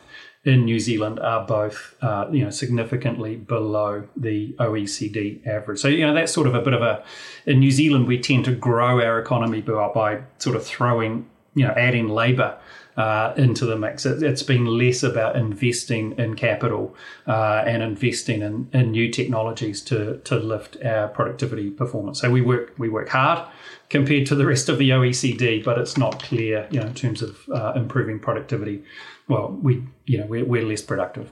in 0.47 0.65
New 0.65 0.79
Zealand 0.79 1.19
are 1.21 1.45
both, 1.45 1.95
uh, 2.03 2.27
you 2.31 2.45
know, 2.45 2.51
significantly 2.51 3.35
below 3.35 4.07
the 4.17 4.55
OECD 4.61 5.45
average. 5.47 5.81
So, 5.81 5.89
you 5.89 6.07
know, 6.07 6.15
that's 6.15 6.33
sort 6.33 6.47
of 6.47 6.55
a 6.55 6.61
bit 6.63 6.73
of 6.73 6.83
a. 6.83 7.03
In 7.47 7.59
New 7.59 7.73
Zealand, 7.73 8.07
we 8.07 8.19
tend 8.19 8.45
to 8.45 8.55
grow 8.55 9.01
our 9.01 9.19
economy 9.19 9.61
by, 9.61 9.91
by 9.93 10.21
sort 10.39 10.55
of 10.55 10.65
throwing, 10.65 11.29
you 11.55 11.67
know, 11.67 11.73
adding 11.73 12.09
labour 12.09 12.59
uh, 12.97 13.35
into 13.37 13.67
the 13.67 13.77
mix. 13.77 14.07
It, 14.07 14.23
has 14.23 14.43
been 14.43 14.67
less 14.67 15.03
about 15.03 15.37
investing 15.37 16.13
in 16.19 16.35
capital 16.35 16.95
uh, 17.27 17.65
and 17.67 17.83
investing 17.83 18.43
in, 18.43 18.69
in 18.73 18.91
new 18.91 19.11
technologies 19.11 19.83
to 19.83 20.19
to 20.19 20.37
lift 20.37 20.77
our 20.85 21.09
productivity 21.09 21.71
performance. 21.71 22.21
So 22.21 22.31
we 22.31 22.41
work 22.41 22.75
we 22.79 22.89
work 22.89 23.09
hard 23.09 23.47
compared 23.89 24.27
to 24.27 24.35
the 24.35 24.47
rest 24.47 24.69
of 24.69 24.79
the 24.79 24.91
OECD, 24.91 25.63
but 25.63 25.79
it's 25.79 25.97
not 25.97 26.21
clear, 26.23 26.67
you 26.71 26.81
know, 26.81 26.87
in 26.87 26.95
terms 26.95 27.23
of 27.23 27.39
uh, 27.53 27.73
improving 27.77 28.19
productivity 28.19 28.83
well, 29.29 29.59
we 29.63 29.83
you 30.07 30.19
know 30.19 30.27
we're, 30.27 30.45
we're 30.45 30.65
less 30.65 30.83
productive. 30.83 31.31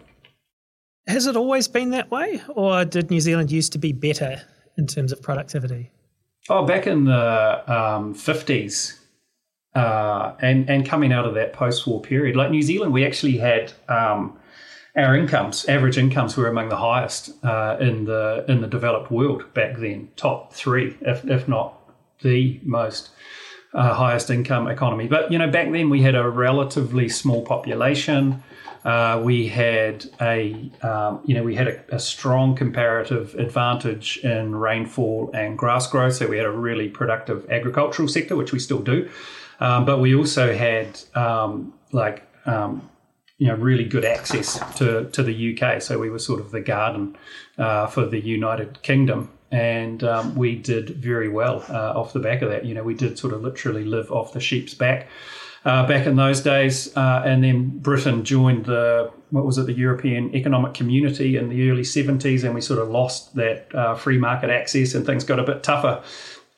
Has 1.07 1.27
it 1.27 1.37
always 1.37 1.69
been 1.69 1.91
that 1.91 2.11
way, 2.11 2.43
or 2.49 2.85
did 2.85 3.11
New 3.11 3.21
Zealand 3.21 3.51
used 3.51 3.73
to 3.73 3.79
be 3.79 3.93
better 3.93 4.43
in 4.79 4.87
terms 4.87 5.13
of 5.13 5.23
productivity? 5.23 5.91
Oh, 6.49 6.67
back 6.67 6.87
in 6.87 7.05
the 7.05 7.73
um, 7.73 8.15
fifties, 8.15 9.01
uh, 9.75 10.35
and 10.41 10.69
and 10.71 10.87
coming 10.87 11.13
out 11.13 11.27
of 11.27 11.35
that 11.35 11.53
post-war 11.53 12.01
period, 12.01 12.37
like 12.37 12.51
New 12.51 12.63
Zealand, 12.63 12.93
we 12.93 13.05
actually 13.05 13.39
had 13.39 13.73
um, 13.89 14.39
our 14.97 15.17
incomes, 15.17 15.65
average 15.67 15.99
incomes, 15.99 16.37
were 16.37 16.47
among 16.47 16.69
the 16.69 16.77
highest 16.77 17.33
uh, 17.45 17.77
in 17.81 18.05
the 18.05 18.45
in 18.49 18.61
the 18.61 18.69
developed 18.69 19.11
world 19.11 19.53
back 19.53 19.79
then, 19.79 20.09
top 20.17 20.53
three, 20.53 20.97
if 21.01 21.25
if 21.25 21.49
not 21.49 21.81
the 22.23 22.61
most 22.63 23.11
uh, 23.73 23.93
highest 23.95 24.31
income 24.31 24.69
economy. 24.69 25.09
But 25.09 25.33
you 25.33 25.39
know, 25.39 25.51
back 25.51 25.71
then 25.73 25.91
we 25.91 26.03
had 26.03 26.15
a 26.15 26.29
relatively 26.29 27.09
small 27.09 27.45
population. 27.45 28.43
Uh, 28.85 29.21
we 29.25 29.49
had 29.49 30.05
a 30.21 30.71
um, 30.83 31.21
you 31.25 31.35
know 31.35 31.43
we 31.43 31.55
had 31.55 31.69
a, 31.69 31.95
a, 31.97 31.99
strong 31.99 32.55
comparative 32.55 33.35
advantage 33.37 34.19
in 34.19 34.55
rainfall 34.55 35.31
and 35.33 35.57
grass 35.57 35.87
growth, 35.87 36.15
so 36.15 36.29
we 36.29 36.37
had 36.37 36.47
a 36.47 36.51
really 36.51 36.89
productive 36.89 37.51
agricultural 37.51 38.07
sector, 38.09 38.37
which 38.37 38.53
we 38.53 38.59
still 38.59 38.83
do. 38.83 39.11
Um, 39.65 39.87
but 39.87 39.99
we 39.99 40.15
also 40.15 40.55
had 40.55 41.01
um, 41.15 41.73
like 41.93 42.23
um, 42.45 42.91
you 43.39 43.47
know 43.47 43.55
really 43.55 43.85
good 43.85 44.05
access 44.05 44.61
to 44.77 45.09
to 45.11 45.23
the 45.23 45.57
UK. 45.57 45.81
So 45.81 45.99
we 45.99 46.11
were 46.11 46.19
sort 46.19 46.41
of 46.41 46.51
the 46.51 46.61
garden 46.61 47.17
uh, 47.57 47.87
for 47.87 48.05
the 48.05 48.21
United 48.21 48.83
Kingdom, 48.83 49.31
and 49.51 50.05
um, 50.05 50.35
we 50.35 50.57
did 50.57 50.91
very 50.91 51.31
well 51.31 51.65
uh, 51.71 51.99
off 51.99 52.13
the 52.13 52.21
back 52.21 52.43
of 52.43 52.51
that. 52.51 52.67
You 52.67 52.75
know, 52.75 52.83
we 52.83 52.93
did 52.93 53.19
sort 53.19 53.33
of 53.33 53.43
literally 53.43 53.85
live 53.85 54.13
off 54.13 54.35
the 54.35 54.41
sheep's 54.41 54.75
back. 54.75 55.09
Uh, 55.65 55.87
back 55.89 56.07
in 56.07 56.15
those 56.17 56.43
days, 56.43 56.95
uh, 56.95 57.23
and 57.25 57.43
then 57.43 57.79
Britain 57.79 58.23
joined 58.23 58.67
the 58.67 59.11
what 59.31 59.47
was 59.47 59.57
it, 59.57 59.65
the 59.65 59.73
European 59.73 60.35
Economic 60.35 60.75
Community 60.75 61.39
in 61.39 61.49
the 61.49 61.71
early 61.71 61.81
70s, 61.81 62.45
and 62.45 62.55
we 62.55 62.61
sort 62.61 62.79
of 62.79 62.91
lost 62.91 63.35
that 63.37 63.75
uh, 63.75 63.95
free 63.95 64.19
market 64.19 64.51
access, 64.51 64.95
and 64.95 65.07
things 65.07 65.25
got 65.25 65.39
a 65.39 65.43
bit 65.43 65.63
tougher 65.63 66.03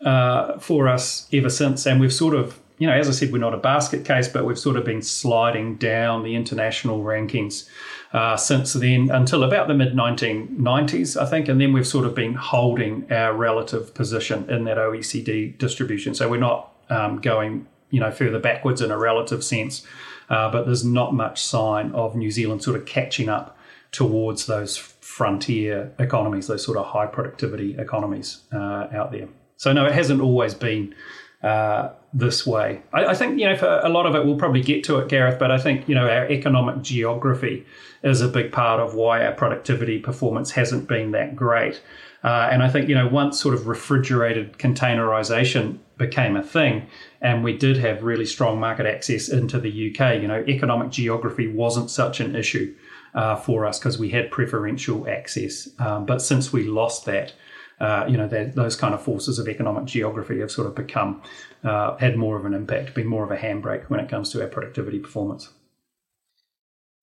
uh, 0.04 0.58
for 0.58 0.88
us 0.88 1.28
ever 1.32 1.48
since. 1.48 1.86
And 1.86 2.00
we've 2.00 2.12
sort 2.12 2.34
of 2.34 2.58
you 2.78 2.86
know, 2.86 2.92
as 2.92 3.08
I 3.08 3.12
said, 3.12 3.32
we're 3.32 3.38
not 3.38 3.54
a 3.54 3.58
basket 3.58 4.04
case, 4.04 4.28
but 4.28 4.44
we've 4.44 4.58
sort 4.58 4.76
of 4.76 4.84
been 4.84 5.02
sliding 5.02 5.76
down 5.76 6.22
the 6.22 6.34
international 6.34 7.02
rankings 7.02 7.68
uh, 8.12 8.36
since 8.36 8.74
then 8.74 9.10
until 9.10 9.42
about 9.44 9.68
the 9.68 9.74
mid 9.74 9.94
1990s, 9.94 11.20
I 11.20 11.26
think. 11.26 11.48
And 11.48 11.60
then 11.60 11.72
we've 11.72 11.86
sort 11.86 12.04
of 12.04 12.14
been 12.14 12.34
holding 12.34 13.10
our 13.10 13.32
relative 13.32 13.94
position 13.94 14.48
in 14.50 14.64
that 14.64 14.76
OECD 14.76 15.56
distribution. 15.56 16.14
So 16.14 16.28
we're 16.28 16.38
not 16.38 16.72
um, 16.90 17.20
going, 17.20 17.66
you 17.90 18.00
know, 18.00 18.10
further 18.10 18.38
backwards 18.38 18.82
in 18.82 18.90
a 18.90 18.98
relative 18.98 19.42
sense, 19.42 19.86
uh, 20.28 20.50
but 20.50 20.66
there's 20.66 20.84
not 20.84 21.14
much 21.14 21.42
sign 21.42 21.92
of 21.92 22.14
New 22.14 22.30
Zealand 22.30 22.62
sort 22.62 22.76
of 22.76 22.84
catching 22.84 23.28
up 23.28 23.56
towards 23.90 24.46
those 24.46 24.76
frontier 24.76 25.92
economies, 25.98 26.46
those 26.48 26.64
sort 26.64 26.76
of 26.76 26.84
high 26.84 27.06
productivity 27.06 27.76
economies 27.78 28.42
uh, 28.52 28.88
out 28.92 29.12
there. 29.12 29.28
So, 29.56 29.72
no, 29.72 29.86
it 29.86 29.92
hasn't 29.92 30.20
always 30.20 30.52
been 30.52 30.94
uh, 31.42 31.90
this 32.16 32.46
way. 32.46 32.80
I, 32.94 33.06
I, 33.06 33.14
think, 33.14 33.38
you 33.38 33.44
know, 33.44 33.56
for 33.56 33.80
a 33.82 33.90
lot 33.90 34.06
of 34.06 34.14
it, 34.14 34.24
we'll 34.24 34.38
probably 34.38 34.62
get 34.62 34.82
to 34.84 34.98
it, 34.98 35.08
Gareth, 35.08 35.38
but 35.38 35.50
I 35.50 35.58
think, 35.58 35.86
you 35.86 35.94
know, 35.94 36.08
our 36.08 36.26
economic 36.30 36.82
geography 36.82 37.66
is 38.02 38.22
a 38.22 38.28
big 38.28 38.52
part 38.52 38.80
of 38.80 38.94
why 38.94 39.24
our 39.24 39.32
productivity 39.32 39.98
performance 39.98 40.50
hasn't 40.52 40.88
been 40.88 41.10
that 41.10 41.36
great. 41.36 41.82
Uh, 42.24 42.48
and 42.50 42.62
I 42.62 42.70
think, 42.70 42.88
you 42.88 42.94
know, 42.94 43.06
once 43.06 43.38
sort 43.38 43.54
of 43.54 43.66
refrigerated 43.66 44.54
containerization 44.54 45.78
became 45.98 46.36
a 46.36 46.42
thing 46.42 46.86
and 47.20 47.44
we 47.44 47.56
did 47.56 47.76
have 47.76 48.02
really 48.02 48.26
strong 48.26 48.58
market 48.58 48.86
access 48.86 49.28
into 49.28 49.60
the 49.60 49.68
UK, 49.90 50.20
you 50.22 50.28
know, 50.28 50.42
economic 50.48 50.90
geography 50.90 51.46
wasn't 51.46 51.90
such 51.90 52.20
an 52.20 52.34
issue 52.34 52.74
uh, 53.14 53.36
for 53.36 53.66
us 53.66 53.78
because 53.78 53.98
we 53.98 54.08
had 54.08 54.30
preferential 54.30 55.06
access. 55.06 55.68
Um, 55.78 56.06
but 56.06 56.22
since 56.22 56.52
we 56.52 56.64
lost 56.64 57.04
that, 57.04 57.34
uh, 57.80 58.06
you 58.08 58.16
know, 58.16 58.26
those 58.26 58.76
kind 58.76 58.94
of 58.94 59.02
forces 59.02 59.38
of 59.38 59.48
economic 59.48 59.84
geography 59.84 60.40
have 60.40 60.50
sort 60.50 60.66
of 60.66 60.74
become, 60.74 61.22
uh, 61.62 61.96
had 61.98 62.16
more 62.16 62.36
of 62.36 62.46
an 62.46 62.54
impact, 62.54 62.94
been 62.94 63.06
more 63.06 63.24
of 63.24 63.30
a 63.30 63.36
handbrake 63.36 63.84
when 63.90 64.00
it 64.00 64.08
comes 64.08 64.30
to 64.30 64.40
our 64.40 64.48
productivity 64.48 64.98
performance. 64.98 65.50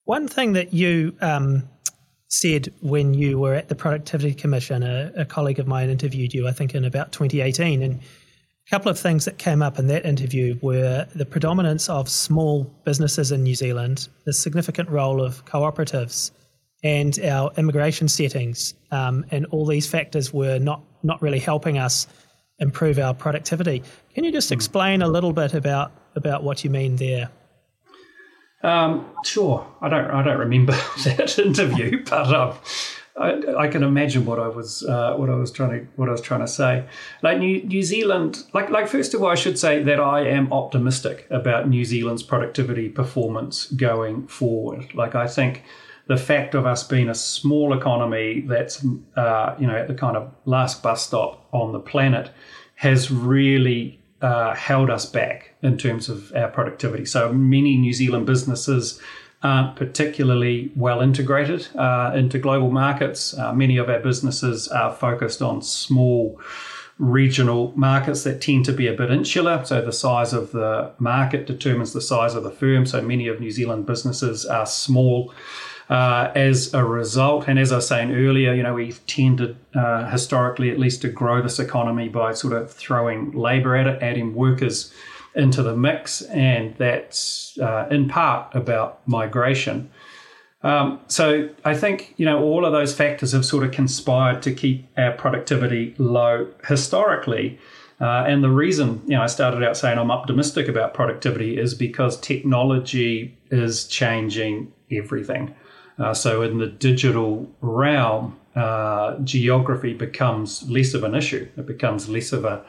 One 0.06 0.28
thing 0.28 0.54
that 0.54 0.74
you 0.74 1.16
um, 1.22 1.70
said 2.28 2.74
when 2.82 3.14
you 3.14 3.40
were 3.40 3.54
at 3.54 3.70
the 3.70 3.76
Productivity 3.76 4.34
Commission, 4.34 4.84
a, 4.84 5.12
a, 5.16 5.26
colleague 5.26 5.60
of 5.60 5.68
mine 5.68 5.90
interviewed 5.90 6.34
you, 6.34 6.48
I 6.48 6.52
think, 6.52 6.74
in 6.74 6.84
about 6.84 7.12
2018. 7.12 7.84
And 7.84 8.02
a 8.02 8.70
couple 8.70 8.90
of 8.90 8.98
things 8.98 9.26
that 9.26 9.38
came 9.38 9.62
up 9.62 9.78
in 9.78 9.88
that 9.88 10.06
interview 10.06 10.58
were 10.62 11.08
the 11.14 11.26
predominance 11.26 11.88
of 11.90 12.10
small 12.10 12.64
businesses 12.84 13.32
in 13.32 13.44
New 13.44 13.56
Zealand, 13.56 14.10
the 14.26 14.34
significant 14.34 14.90
role 14.90 15.22
of 15.22 15.46
cooperatives, 15.46 16.32
and 16.84 17.18
our 17.20 17.52
immigration 17.58 18.08
settings, 18.08 18.74
um, 18.92 19.26
and 19.32 19.46
all 19.48 19.66
these 19.66 19.88
factors 19.88 20.34
were 20.34 20.60
not 20.60 20.84
not 21.02 21.22
really 21.22 21.40
helping 21.40 21.78
us 21.78 22.08
improve 22.60 23.00
our 23.00 23.14
productivity. 23.14 23.84
Can 24.14 24.24
you 24.24 24.32
just 24.32 24.50
hmm. 24.50 24.54
explain 24.54 25.02
a 25.02 25.08
little 25.08 25.34
bit 25.34 25.54
about 25.54 25.92
about 26.16 26.44
what 26.44 26.64
you 26.64 26.70
mean 26.70 26.98
there? 26.98 27.30
Um, 28.64 29.06
sure. 29.26 29.68
I 29.82 29.90
don't 29.90 30.10
I 30.10 30.24
don't 30.24 30.40
remember 30.40 30.74
that 31.04 31.38
interview, 31.40 32.04
but 32.10 32.34
um, 32.34 32.58
I, 33.16 33.64
I, 33.66 33.68
can 33.68 33.84
imagine 33.84 34.26
what 34.26 34.40
I 34.40 34.48
was 34.48 34.84
uh, 34.84 35.16
what 35.16 35.30
I 35.30 35.36
was 35.36 35.52
trying 35.52 35.72
to 35.72 35.88
what 35.98 36.08
I 36.08 36.12
was 36.14 36.22
trying 36.22 36.40
to 36.40 36.48
say. 36.48 36.86
Like 37.22 37.40
New, 37.40 37.62
New 37.64 37.84
Zealand, 37.84 38.44
like 38.54 38.70
like 38.70 38.88
first 38.88 39.14
of 39.14 39.22
all, 39.22 39.30
I 39.30 39.36
should 39.36 39.60
say 39.60 39.84
that 39.84 40.00
I 40.00 40.22
am 40.28 40.52
optimistic 40.52 41.28
about 41.30 41.68
New 41.70 41.84
Zealand's 41.84 42.24
productivity 42.24 42.90
performance 42.90 43.68
going 43.68 44.28
forward. 44.28 44.94
Like 44.96 45.14
I 45.14 45.28
think 45.28 45.64
the 46.08 46.18
fact 46.18 46.54
of 46.54 46.66
us 46.66 46.84
being 46.84 47.10
a 47.10 47.16
small 47.16 47.78
economy 47.78 48.42
that's 48.42 48.86
uh, 49.16 49.56
you 49.60 49.68
know 49.68 49.76
at 49.76 49.88
the 49.88 49.94
kind 49.94 50.18
of 50.18 50.32
last 50.46 50.84
bus 50.84 51.06
stop 51.06 51.48
on 51.52 51.72
the 51.72 51.80
planet 51.80 52.32
has 52.76 53.12
really 53.12 54.00
uh, 54.22 54.54
held 54.56 54.90
us 54.90 55.06
back 55.06 55.54
in 55.62 55.78
terms 55.78 56.10
of 56.10 56.34
our 56.36 56.48
productivity. 56.48 57.06
So 57.06 57.32
many 57.32 57.78
New 57.78 57.94
Zealand 57.94 58.26
businesses 58.26 59.02
aren't 59.44 59.76
particularly 59.76 60.72
well 60.76 61.02
integrated 61.02 61.68
uh, 61.76 62.12
into 62.16 62.40
global 62.40 62.72
markets. 62.72 63.38
Uh, 63.38 63.54
many 63.54 63.78
of 63.78 63.90
our 63.90 64.00
businesses 64.00 64.70
are 64.70 64.94
focused 64.94 65.42
on 65.42 65.62
small 65.62 66.40
regional 66.98 67.74
markets 67.76 68.24
that 68.24 68.42
tend 68.42 68.64
to 68.64 68.72
be 68.72 68.88
a 68.88 68.94
bit 68.94 69.12
insular. 69.12 69.64
So 69.66 69.82
the 69.82 69.92
size 69.92 70.32
of 70.32 70.52
the 70.52 70.94
market 71.00 71.46
determines 71.46 71.92
the 71.92 72.02
size 72.02 72.36
of 72.36 72.44
the 72.44 72.52
firm. 72.52 72.86
So 72.86 73.02
many 73.02 73.28
of 73.28 73.40
New 73.40 73.52
Zealand 73.52 73.86
businesses 73.86 74.46
are 74.46 74.66
small 74.66 75.34
uh, 75.90 76.32
as 76.36 76.74
a 76.74 76.84
result. 76.84 77.48
And 77.48 77.60
as 77.60 77.72
I 77.72 77.78
was 77.78 77.88
saying 77.88 78.14
earlier, 78.14 78.54
you 78.54 78.64
know, 78.64 78.74
we've 78.74 79.06
tended 79.06 79.58
uh, 79.76 80.10
historically 80.10 80.70
at 80.70 80.80
least 80.80 81.02
to 81.02 81.10
grow 81.10 81.42
this 81.42 81.60
economy 81.60 82.10
by 82.10 82.34
sort 82.34 82.54
of 82.54 82.72
throwing 82.72 83.32
labour 83.32 83.76
at 83.76 83.88
it, 83.88 84.02
adding 84.02 84.34
workers 84.34 84.94
into 85.36 85.64
the 85.64 85.76
mix, 85.76 86.22
and 86.24 86.76
that's 86.78 87.58
uh, 87.60 87.88
in 87.90 88.08
part 88.08 88.54
about 88.56 89.06
migration. 89.08 89.90
Um, 90.62 91.02
so 91.08 91.50
I 91.66 91.76
think 91.76 92.14
you 92.18 92.26
know 92.26 92.42
all 92.42 92.66
of 92.66 92.72
those 92.72 92.96
factors 92.96 93.34
have 93.34 93.46
sort 93.46 93.66
of 93.66 93.72
conspired 93.72 94.42
to 94.44 94.54
keep 94.54 94.88
our 94.98 95.12
productivity 95.12 95.94
low 95.98 96.48
historically. 96.66 97.60
Uh, 98.00 98.26
and 98.28 98.44
the 98.44 98.50
reason, 98.50 99.02
you 99.06 99.16
know, 99.16 99.22
I 99.22 99.28
started 99.28 99.64
out 99.64 99.78
saying 99.78 99.98
I'm 99.98 100.12
optimistic 100.12 100.68
about 100.68 100.94
productivity 100.94 101.58
is 101.58 101.74
because 101.74 102.20
technology 102.20 103.38
is 103.50 103.86
changing 103.86 104.74
everything. 104.92 105.54
Uh, 106.00 106.14
so 106.14 106.42
in 106.42 106.58
the 106.58 106.68
digital 106.68 107.50
realm, 107.62 108.40
uh, 108.56 109.18
geography 109.20 109.94
becomes 109.94 110.68
less 110.70 110.94
of 110.94 111.04
an 111.04 111.16
issue. 111.16 111.48
It 111.58 111.66
becomes 111.66 112.08
less 112.08 112.32
of 112.32 112.46
a 112.46 112.64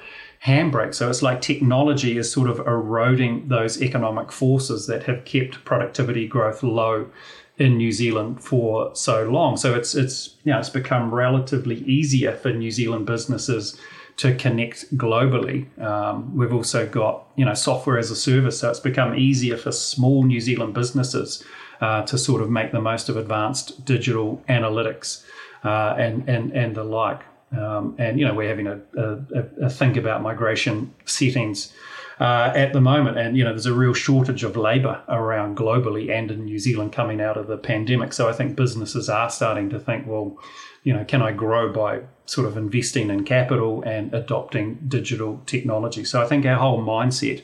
handbrake. 0.45 0.95
So 0.95 1.09
it's 1.09 1.23
like 1.23 1.41
technology 1.41 2.17
is 2.19 2.31
sort 2.31 2.49
of 2.49 2.59
eroding 2.61 3.49
those 3.49 3.81
economic 3.81 4.31
forces 4.31 4.87
that 4.87 5.05
have 5.05 5.25
kept 5.25 5.65
productivity 5.65 6.27
growth 6.27 6.63
low 6.63 7.07
in 7.57 7.77
New 7.77 7.93
Zealand 7.93 8.43
for 8.43 8.95
so 8.95 9.25
long. 9.25 9.57
So 9.57 9.75
it's 9.75 9.95
it's 9.95 10.37
you 10.45 10.53
know 10.53 10.59
it's 10.59 10.71
become 10.71 11.15
relatively 11.15 11.77
easier 11.85 12.35
for 12.37 12.53
New 12.53 12.71
Zealand 12.71 13.07
businesses 13.07 13.79
to 14.17 14.35
connect 14.35 14.97
globally. 14.97 15.67
Um, 15.81 16.37
we've 16.37 16.53
also 16.53 16.87
got 16.87 17.27
you 17.37 17.45
know 17.45 17.55
software 17.55 17.99
as 17.99 18.11
a 18.11 18.17
service, 18.17 18.59
so 18.59 18.71
it's 18.71 18.81
become 18.81 19.15
easier 19.15 19.57
for 19.57 19.71
small 19.71 20.25
New 20.25 20.41
Zealand 20.41 20.75
businesses 20.75 21.45
uh, 21.85 22.03
to 22.11 22.17
sort 22.17 22.41
of 22.43 22.49
make 22.59 22.71
the 22.73 22.81
most 22.81 23.09
of 23.11 23.17
advanced 23.25 23.67
digital 23.85 24.29
analytics 24.49 25.09
uh, 25.71 26.05
and, 26.05 26.29
and, 26.35 26.45
and 26.63 26.71
the 26.75 26.85
like. 27.01 27.23
Um, 27.63 27.95
and, 28.05 28.13
you 28.19 28.27
know, 28.27 28.35
we're 28.39 28.53
having 28.55 28.67
a, 28.67 28.79
a, 29.07 29.67
a 29.67 29.71
think 29.71 29.97
about 29.97 30.23
migration 30.31 30.77
settings 31.05 31.73
uh, 32.27 32.65
at 32.65 32.73
the 32.73 32.81
moment. 32.81 33.19
And, 33.19 33.37
you 33.37 33.45
know, 33.45 33.53
there's 33.55 33.73
a 33.77 33.81
real 33.85 33.95
shortage 33.95 34.43
of 34.49 34.57
labour 34.57 34.97
around 35.09 35.57
globally 35.57 36.05
and 36.11 36.31
in 36.31 36.45
New 36.45 36.59
Zealand 36.59 36.93
coming 36.93 37.21
out 37.21 37.37
of 37.37 37.47
the 37.47 37.57
pandemic. 37.57 38.13
So 38.13 38.29
I 38.29 38.33
think 38.33 38.57
businesses 38.57 39.09
are 39.09 39.31
starting 39.31 39.71
to 39.71 39.79
think, 39.79 40.07
well, 40.07 40.37
you 40.85 40.93
know, 40.95 41.05
can 41.05 41.23
I 41.23 41.33
grow 41.33 41.73
by 41.73 42.03
sort 42.27 42.47
of 42.49 42.57
investing 42.57 43.11
in 43.11 43.25
capital 43.25 43.83
and 43.95 44.15
adopting 44.15 44.79
digital 44.89 45.41
technology? 45.47 46.05
So 46.05 46.23
I 46.25 46.27
think 46.27 46.45
our 46.47 46.59
whole 46.59 46.83
mindset 46.83 47.43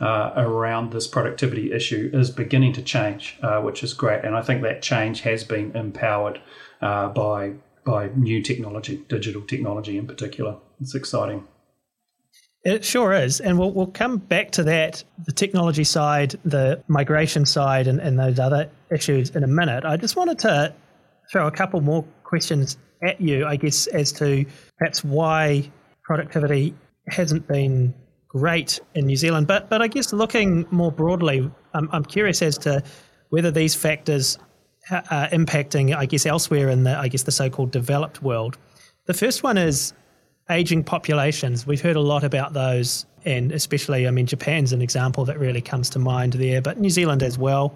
uh, 0.00 0.32
around 0.36 0.92
this 0.92 1.06
productivity 1.06 1.72
issue 1.72 2.10
is 2.12 2.30
beginning 2.30 2.72
to 2.74 2.82
change, 2.82 3.38
uh, 3.42 3.60
which 3.60 3.82
is 3.82 3.94
great. 3.94 4.24
And 4.24 4.34
I 4.34 4.42
think 4.42 4.62
that 4.62 4.82
change 4.82 5.20
has 5.22 5.44
been 5.44 5.76
empowered 5.76 6.40
uh, 6.80 7.08
by 7.08 7.54
by 7.84 8.10
new 8.14 8.40
technology, 8.42 9.04
digital 9.08 9.42
technology 9.42 9.98
in 9.98 10.06
particular. 10.06 10.56
It's 10.80 10.94
exciting. 10.94 11.48
It 12.64 12.84
sure 12.84 13.12
is. 13.12 13.40
And 13.40 13.58
we'll, 13.58 13.72
we'll 13.72 13.88
come 13.88 14.18
back 14.18 14.52
to 14.52 14.62
that, 14.62 15.02
the 15.26 15.32
technology 15.32 15.82
side, 15.82 16.36
the 16.44 16.82
migration 16.86 17.44
side, 17.44 17.88
and, 17.88 17.98
and 17.98 18.18
those 18.18 18.38
other 18.38 18.70
issues 18.92 19.30
in 19.30 19.42
a 19.42 19.48
minute. 19.48 19.84
I 19.84 19.96
just 19.96 20.14
wanted 20.14 20.38
to 20.40 20.72
throw 21.32 21.48
a 21.48 21.50
couple 21.50 21.80
more 21.80 22.04
questions 22.22 22.78
at 23.04 23.20
you, 23.20 23.46
I 23.46 23.56
guess, 23.56 23.88
as 23.88 24.12
to 24.12 24.44
perhaps 24.78 25.02
why 25.02 25.68
productivity 26.04 26.74
hasn't 27.08 27.48
been 27.48 27.94
great 28.32 28.80
in 28.94 29.06
New 29.06 29.16
Zealand. 29.16 29.46
But 29.46 29.68
but 29.68 29.82
I 29.82 29.88
guess 29.88 30.12
looking 30.12 30.66
more 30.70 30.90
broadly, 30.90 31.50
I'm, 31.74 31.88
I'm 31.92 32.04
curious 32.04 32.42
as 32.42 32.58
to 32.58 32.82
whether 33.30 33.50
these 33.50 33.74
factors 33.74 34.38
are 34.90 35.28
impacting, 35.28 35.94
I 35.94 36.06
guess, 36.06 36.26
elsewhere 36.26 36.68
in 36.70 36.84
the 36.84 36.98
I 37.04 37.08
guess 37.08 37.24
the 37.24 37.32
so-called 37.32 37.70
developed 37.70 38.22
world. 38.22 38.56
The 39.06 39.14
first 39.14 39.42
one 39.42 39.58
is 39.58 39.92
aging 40.50 40.84
populations. 40.84 41.66
We've 41.66 41.80
heard 41.80 41.96
a 41.96 42.00
lot 42.00 42.24
about 42.24 42.52
those, 42.52 43.06
and 43.24 43.52
especially, 43.52 44.08
I 44.08 44.10
mean, 44.10 44.26
Japan's 44.26 44.72
an 44.72 44.82
example 44.82 45.24
that 45.26 45.38
really 45.38 45.60
comes 45.60 45.90
to 45.90 45.98
mind 45.98 46.32
there, 46.32 46.60
but 46.62 46.78
New 46.78 46.90
Zealand 46.90 47.22
as 47.22 47.38
well. 47.38 47.72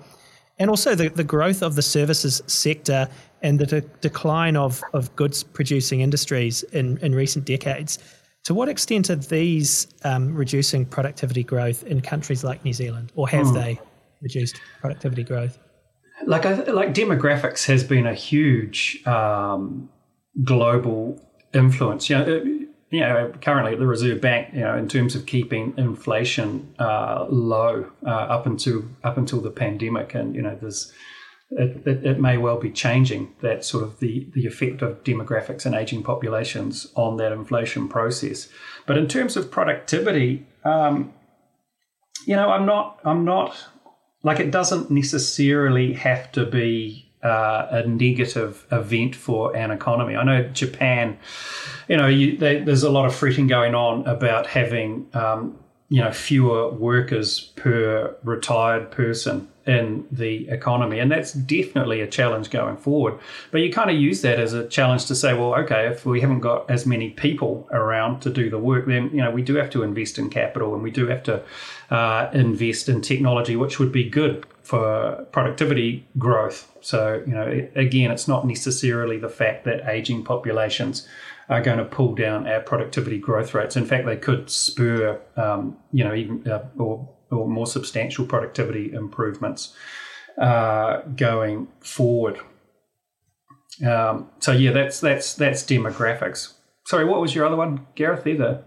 and 0.58 0.70
also 0.70 0.94
the, 0.94 1.08
the 1.08 1.24
growth 1.24 1.62
of 1.62 1.74
the 1.74 1.82
services 1.82 2.42
sector 2.46 3.08
and 3.42 3.58
the 3.58 3.66
de- 3.66 3.80
decline 4.00 4.56
of, 4.56 4.82
of 4.92 5.14
goods 5.16 5.42
producing 5.42 6.00
industries 6.00 6.62
in, 6.64 6.98
in 6.98 7.14
recent 7.14 7.44
decades. 7.44 7.98
To 8.46 8.54
what 8.54 8.68
extent 8.68 9.10
are 9.10 9.16
these 9.16 9.88
um, 10.04 10.32
reducing 10.32 10.86
productivity 10.86 11.42
growth 11.42 11.82
in 11.82 12.00
countries 12.00 12.44
like 12.44 12.64
New 12.64 12.72
Zealand, 12.72 13.10
or 13.16 13.28
have 13.28 13.48
hmm. 13.48 13.54
they 13.54 13.80
reduced 14.22 14.60
productivity 14.80 15.24
growth? 15.24 15.58
Like 16.26 16.44
like 16.68 16.94
demographics 16.94 17.66
has 17.66 17.82
been 17.82 18.06
a 18.06 18.14
huge 18.14 19.04
um, 19.04 19.88
global 20.44 21.20
influence. 21.54 22.08
You 22.08 22.18
know, 22.18 22.26
you 22.90 23.00
know, 23.00 23.32
currently 23.40 23.72
at 23.72 23.80
the 23.80 23.86
Reserve 23.88 24.20
Bank, 24.20 24.54
you 24.54 24.60
know, 24.60 24.76
in 24.76 24.86
terms 24.88 25.16
of 25.16 25.26
keeping 25.26 25.74
inflation 25.76 26.72
uh, 26.78 27.26
low 27.28 27.90
uh, 28.06 28.10
up 28.10 28.46
until 28.46 28.84
up 29.02 29.18
until 29.18 29.40
the 29.40 29.50
pandemic, 29.50 30.14
and 30.14 30.36
you 30.36 30.42
know, 30.42 30.56
there's 30.60 30.92
it, 31.50 31.86
it, 31.86 32.04
it, 32.04 32.20
may 32.20 32.36
well 32.36 32.58
be 32.58 32.70
changing 32.70 33.32
that 33.40 33.64
sort 33.64 33.84
of 33.84 34.00
the 34.00 34.28
the 34.34 34.46
effect 34.46 34.82
of 34.82 35.02
demographics 35.04 35.64
and 35.64 35.74
aging 35.74 36.02
populations 36.02 36.88
on 36.96 37.16
that 37.18 37.32
inflation 37.32 37.88
process. 37.88 38.48
But 38.84 38.98
in 38.98 39.06
terms 39.06 39.36
of 39.36 39.50
productivity, 39.50 40.46
um, 40.64 41.12
you 42.26 42.34
know, 42.34 42.50
I'm 42.50 42.66
not 42.66 42.98
I'm 43.04 43.24
not 43.24 43.56
like 44.24 44.40
it 44.40 44.50
doesn't 44.50 44.90
necessarily 44.90 45.92
have 45.92 46.32
to 46.32 46.44
be 46.44 47.12
uh, 47.22 47.68
a 47.70 47.86
negative 47.86 48.66
event 48.72 49.14
for 49.14 49.56
an 49.56 49.70
economy. 49.70 50.16
I 50.16 50.24
know 50.24 50.48
Japan, 50.48 51.18
you 51.88 51.96
know, 51.96 52.08
you, 52.08 52.36
they, 52.36 52.60
there's 52.60 52.82
a 52.82 52.90
lot 52.90 53.06
of 53.06 53.14
fretting 53.14 53.46
going 53.46 53.74
on 53.74 54.06
about 54.06 54.46
having, 54.46 55.08
um, 55.14 55.58
you 55.88 56.02
know, 56.02 56.12
fewer 56.12 56.70
workers 56.70 57.40
per 57.56 58.16
retired 58.22 58.90
person 58.90 59.48
in 59.66 60.06
the 60.12 60.48
economy. 60.48 60.98
And 61.00 61.10
that's 61.10 61.32
definitely 61.32 62.00
a 62.00 62.06
challenge 62.06 62.50
going 62.50 62.76
forward. 62.76 63.18
But 63.50 63.62
you 63.62 63.72
kind 63.72 63.90
of 63.90 63.96
use 63.96 64.22
that 64.22 64.38
as 64.38 64.52
a 64.52 64.66
challenge 64.68 65.06
to 65.06 65.14
say, 65.14 65.34
well, 65.34 65.54
okay, 65.56 65.88
if 65.88 66.06
we 66.06 66.20
haven't 66.20 66.40
got 66.40 66.70
as 66.70 66.86
many 66.86 67.10
people 67.10 67.68
around 67.72 68.20
to 68.20 68.30
do 68.30 68.48
the 68.48 68.58
work, 68.58 68.86
then, 68.86 69.10
you 69.10 69.22
know, 69.22 69.30
we 69.30 69.42
do 69.42 69.54
have 69.56 69.70
to 69.70 69.82
invest 69.82 70.18
in 70.18 70.30
capital 70.30 70.74
and 70.74 70.82
we 70.82 70.90
do 70.90 71.08
have 71.08 71.22
to 71.24 71.42
uh, 71.90 72.30
invest 72.32 72.88
in 72.88 73.00
technology, 73.00 73.56
which 73.56 73.78
would 73.78 73.92
be 73.92 74.08
good 74.08 74.46
for 74.62 75.26
productivity 75.32 76.06
growth. 76.18 76.70
So, 76.80 77.22
you 77.26 77.34
know, 77.34 77.68
again, 77.74 78.10
it's 78.10 78.28
not 78.28 78.46
necessarily 78.46 79.18
the 79.18 79.28
fact 79.28 79.64
that 79.64 79.88
aging 79.88 80.24
populations 80.24 81.06
are 81.48 81.60
going 81.60 81.78
to 81.78 81.84
pull 81.84 82.14
down 82.14 82.46
our 82.48 82.60
productivity 82.60 83.18
growth 83.18 83.54
rates. 83.54 83.76
In 83.76 83.84
fact, 83.84 84.06
they 84.06 84.16
could 84.16 84.50
spur, 84.50 85.20
um, 85.36 85.76
you 85.92 86.02
know, 86.02 86.14
even 86.14 86.48
uh, 86.50 86.64
or, 86.78 87.08
or 87.30 87.48
more 87.48 87.66
substantial 87.66 88.26
productivity 88.26 88.92
improvements 88.92 89.74
uh, 90.38 91.02
going 91.16 91.68
forward. 91.80 92.38
Um, 93.86 94.30
so 94.40 94.52
yeah, 94.52 94.72
that's 94.72 95.00
that's 95.00 95.34
that's 95.34 95.62
demographics. 95.62 96.54
Sorry, 96.86 97.04
what 97.04 97.20
was 97.20 97.34
your 97.34 97.46
other 97.46 97.56
one, 97.56 97.86
Gareth? 97.94 98.26
Either 98.26 98.64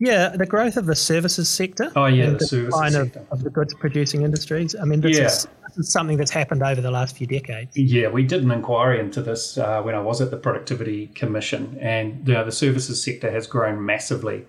yeah, 0.00 0.30
the 0.30 0.46
growth 0.46 0.78
of 0.78 0.86
the 0.86 0.96
services 0.96 1.46
sector. 1.46 1.92
Oh, 1.94 2.06
yeah, 2.06 2.30
the, 2.30 2.38
the 2.38 2.46
services 2.46 2.94
of, 2.94 3.16
of, 3.30 3.44
the 3.44 3.50
goods 3.50 3.74
producing 3.74 4.22
industries. 4.22 4.74
I 4.74 4.84
mean, 4.86 5.02
this, 5.02 5.18
yeah. 5.18 5.26
is, 5.26 5.46
this, 5.66 5.76
is, 5.76 5.92
something 5.92 6.16
that's 6.16 6.30
happened 6.30 6.62
over 6.62 6.80
the 6.80 6.90
last 6.90 7.18
few 7.18 7.26
decades. 7.26 7.76
Yeah, 7.76 8.08
we 8.08 8.22
did 8.22 8.42
an 8.42 8.50
inquiry 8.50 8.98
into 8.98 9.20
this 9.20 9.58
uh, 9.58 9.82
when 9.82 9.94
I 9.94 10.00
was 10.00 10.22
at 10.22 10.30
the 10.30 10.38
Productivity 10.38 11.08
Commission, 11.08 11.76
and 11.82 12.26
you 12.26 12.32
know, 12.32 12.46
the 12.46 12.52
services 12.52 13.04
sector 13.04 13.30
has 13.30 13.46
grown 13.46 13.84
massively. 13.84 14.46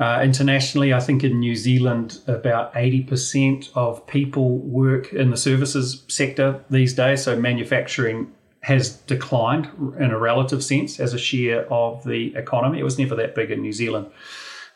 Uh, 0.00 0.22
internationally, 0.22 0.94
I 0.94 1.00
think 1.00 1.22
in 1.22 1.38
New 1.38 1.54
Zealand, 1.54 2.20
about 2.26 2.72
80% 2.72 3.68
of 3.74 4.06
people 4.06 4.56
work 4.56 5.12
in 5.12 5.30
the 5.30 5.36
services 5.36 6.02
sector 6.08 6.64
these 6.70 6.94
days. 6.94 7.22
So 7.22 7.38
manufacturing 7.38 8.32
has 8.62 8.96
declined 8.96 9.68
in 9.98 10.10
a 10.10 10.18
relative 10.18 10.64
sense 10.64 11.00
as 11.00 11.12
a 11.12 11.18
share 11.18 11.70
of 11.70 12.02
the 12.04 12.34
economy. 12.34 12.80
It 12.80 12.82
was 12.82 12.98
never 12.98 13.14
that 13.16 13.34
big 13.34 13.50
in 13.50 13.60
New 13.60 13.74
Zealand 13.74 14.10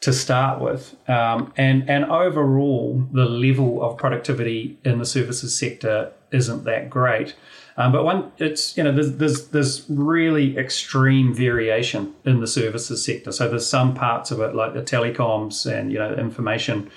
to 0.01 0.13
start 0.13 0.61
with. 0.61 0.95
Um, 1.09 1.55
and, 1.57 1.89
and 1.89 2.05
overall, 2.05 3.03
the 3.13 3.25
level 3.25 3.83
of 3.83 3.97
productivity 3.97 4.79
in 4.85 4.99
the 4.99 5.07
services 5.07 5.59
sector 5.59 6.13
isn't 6.33 6.65
that 6.65 6.91
great. 6.91 7.35
Um, 7.77 7.91
but 7.91 8.05
one, 8.05 8.31
it's 8.39 8.77
you 8.77 8.85
know 8.85 8.93
there's, 8.93 9.17
there's 9.17 9.49
there's 9.49 9.85
really 9.89 10.57
extreme 10.57 11.35
variation 11.35 12.15
in 12.25 12.41
the 12.41 12.47
services 12.47 13.05
sector. 13.05 13.33
So 13.33 13.49
there's 13.49 13.67
some 13.67 13.95
parts 13.95 14.31
of 14.31 14.41
it 14.41 14.55
like 14.55 14.75
the 14.75 14.83
telecoms 14.83 15.71
and 15.71 15.93
you 15.93 15.99
know 15.99 16.15
information 16.15 16.91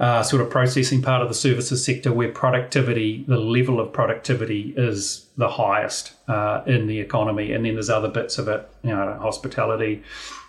uh, 0.00 0.22
sort 0.22 0.40
of 0.40 0.48
processing 0.48 1.02
part 1.02 1.20
of 1.20 1.28
the 1.28 1.34
services 1.34 1.84
sector 1.84 2.10
where 2.10 2.32
productivity, 2.32 3.22
the 3.28 3.36
level 3.36 3.78
of 3.78 3.92
productivity 3.92 4.72
is 4.76 5.26
the 5.36 5.48
highest 5.48 6.12
uh, 6.26 6.62
in 6.66 6.86
the 6.86 6.98
economy, 6.98 7.52
and 7.52 7.66
then 7.66 7.74
there's 7.74 7.90
other 7.90 8.08
bits 8.08 8.38
of 8.38 8.48
it, 8.48 8.66
you 8.82 8.90
know, 8.90 9.18
hospitality, 9.20 10.02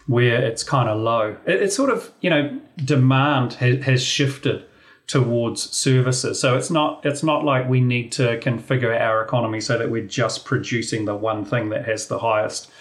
where 0.07 0.41
it's 0.41 0.63
kind 0.63 0.87
of 0.87 0.97
low. 0.99 1.35
It, 1.45 1.61
it's 1.63 1.75
sort 1.75 1.89
of, 1.89 2.11
you 2.21 2.29
know, 2.29 2.59
demand 2.83 3.53
has, 3.55 3.83
has 3.83 4.01
shifted 4.03 4.65
towards 5.11 5.69
services. 5.75 6.39
So 6.39 6.55
it's 6.55 6.69
not 6.69 7.05
it's 7.05 7.21
not 7.21 7.43
like 7.43 7.67
we 7.67 7.81
need 7.81 8.13
to 8.13 8.39
configure 8.39 8.97
our 8.97 9.21
economy 9.21 9.59
so 9.59 9.77
that 9.77 9.91
we're 9.91 10.07
just 10.07 10.45
producing 10.45 11.03
the 11.03 11.17
one 11.17 11.43
thing 11.43 11.67
that 11.71 11.83
has 11.83 12.07
the 12.07 12.19
highest 12.19 12.71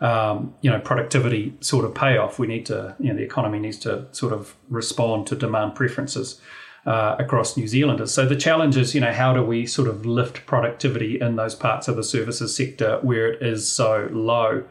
um, 0.00 0.54
you 0.60 0.68
know 0.70 0.80
productivity 0.80 1.54
sort 1.60 1.86
of 1.86 1.94
payoff. 1.94 2.38
We 2.38 2.46
need 2.46 2.66
to 2.66 2.94
you 3.00 3.08
know 3.08 3.16
the 3.16 3.22
economy 3.22 3.58
needs 3.58 3.78
to 3.78 4.06
sort 4.12 4.34
of 4.34 4.54
respond 4.68 5.26
to 5.28 5.34
demand 5.34 5.76
preferences. 5.76 6.40
Uh, 6.86 7.16
across 7.18 7.54
New 7.54 7.68
Zealanders. 7.68 8.14
So 8.14 8.24
the 8.24 8.36
challenge 8.36 8.78
is, 8.78 8.94
you 8.94 9.00
know, 9.02 9.12
how 9.12 9.34
do 9.34 9.42
we 9.42 9.66
sort 9.66 9.88
of 9.88 10.06
lift 10.06 10.46
productivity 10.46 11.20
in 11.20 11.36
those 11.36 11.54
parts 11.54 11.86
of 11.86 11.96
the 11.96 12.04
services 12.04 12.56
sector 12.56 12.98
where 13.02 13.26
it 13.26 13.42
is 13.42 13.70
so 13.70 14.08
low? 14.10 14.64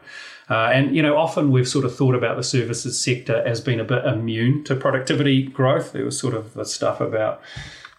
Uh, 0.50 0.70
and 0.72 0.94
you 0.96 1.02
know, 1.02 1.16
often 1.16 1.50
we've 1.50 1.68
sort 1.68 1.84
of 1.84 1.94
thought 1.94 2.14
about 2.14 2.36
the 2.36 2.42
services 2.42 2.98
sector 2.98 3.42
as 3.46 3.60
being 3.60 3.80
a 3.80 3.84
bit 3.84 4.04
immune 4.04 4.64
to 4.64 4.74
productivity 4.74 5.42
growth. 5.42 5.92
There 5.92 6.04
was 6.04 6.18
sort 6.18 6.34
of 6.34 6.54
the 6.54 6.64
stuff 6.64 7.00
about, 7.00 7.42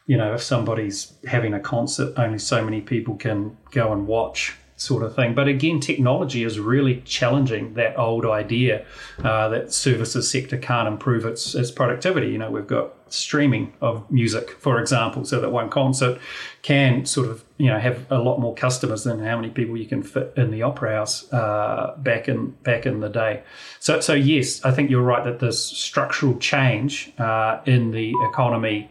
you 0.08 0.18
know, 0.18 0.34
if 0.34 0.42
somebody's 0.42 1.14
having 1.28 1.54
a 1.54 1.60
concert, 1.60 2.14
only 2.18 2.40
so 2.40 2.64
many 2.64 2.82
people 2.82 3.16
can 3.16 3.56
go 3.72 3.94
and 3.94 4.08
watch 4.08 4.56
sort 4.80 5.04
of 5.04 5.14
thing. 5.14 5.36
But 5.36 5.50
again, 5.50 5.82
technology 5.82 6.44
is 6.44 6.58
really 6.58 7.02
challenging 7.02 7.74
that 7.74 8.00
old 8.00 8.26
idea 8.26 8.86
uh, 9.24 9.50
that 9.50 9.74
services 9.74 10.32
sector 10.32 10.58
can't 10.58 10.88
improve 10.88 11.26
its, 11.26 11.54
its 11.54 11.70
productivity. 11.70 12.28
You 12.30 12.38
know, 12.38 12.50
we've 12.50 12.66
got 12.66 12.94
streaming 13.10 13.74
of 13.82 14.10
music, 14.10 14.52
for 14.52 14.80
example, 14.80 15.26
so 15.26 15.42
that 15.42 15.52
one 15.52 15.70
concert 15.70 16.20
can 16.62 17.06
sort 17.06 17.28
of 17.28 17.44
you 17.58 17.68
know 17.68 17.78
have 17.78 18.10
a 18.10 18.20
lot 18.20 18.40
more 18.40 18.56
customers 18.56 19.04
than 19.04 19.20
how 19.20 19.36
many 19.36 19.50
people 19.50 19.76
you 19.76 19.86
can 19.86 20.02
fit 20.02 20.32
in 20.38 20.50
the 20.50 20.64
opera 20.64 20.96
house 20.96 21.32
uh, 21.34 21.96
back 21.98 22.30
in 22.30 22.52
back 22.64 22.86
in 22.86 23.02
the 23.02 23.10
day. 23.10 23.44
So 23.82 24.00
so 24.00 24.14
yes, 24.14 24.64
I 24.64 24.72
think 24.72 24.90
you're 24.90 25.02
right 25.02 25.26
that 25.26 25.40
this 25.40 25.62
structural 25.62 26.38
change 26.38 27.12
uh, 27.20 27.60
in 27.66 27.92
the 27.92 28.14
economy 28.30 28.90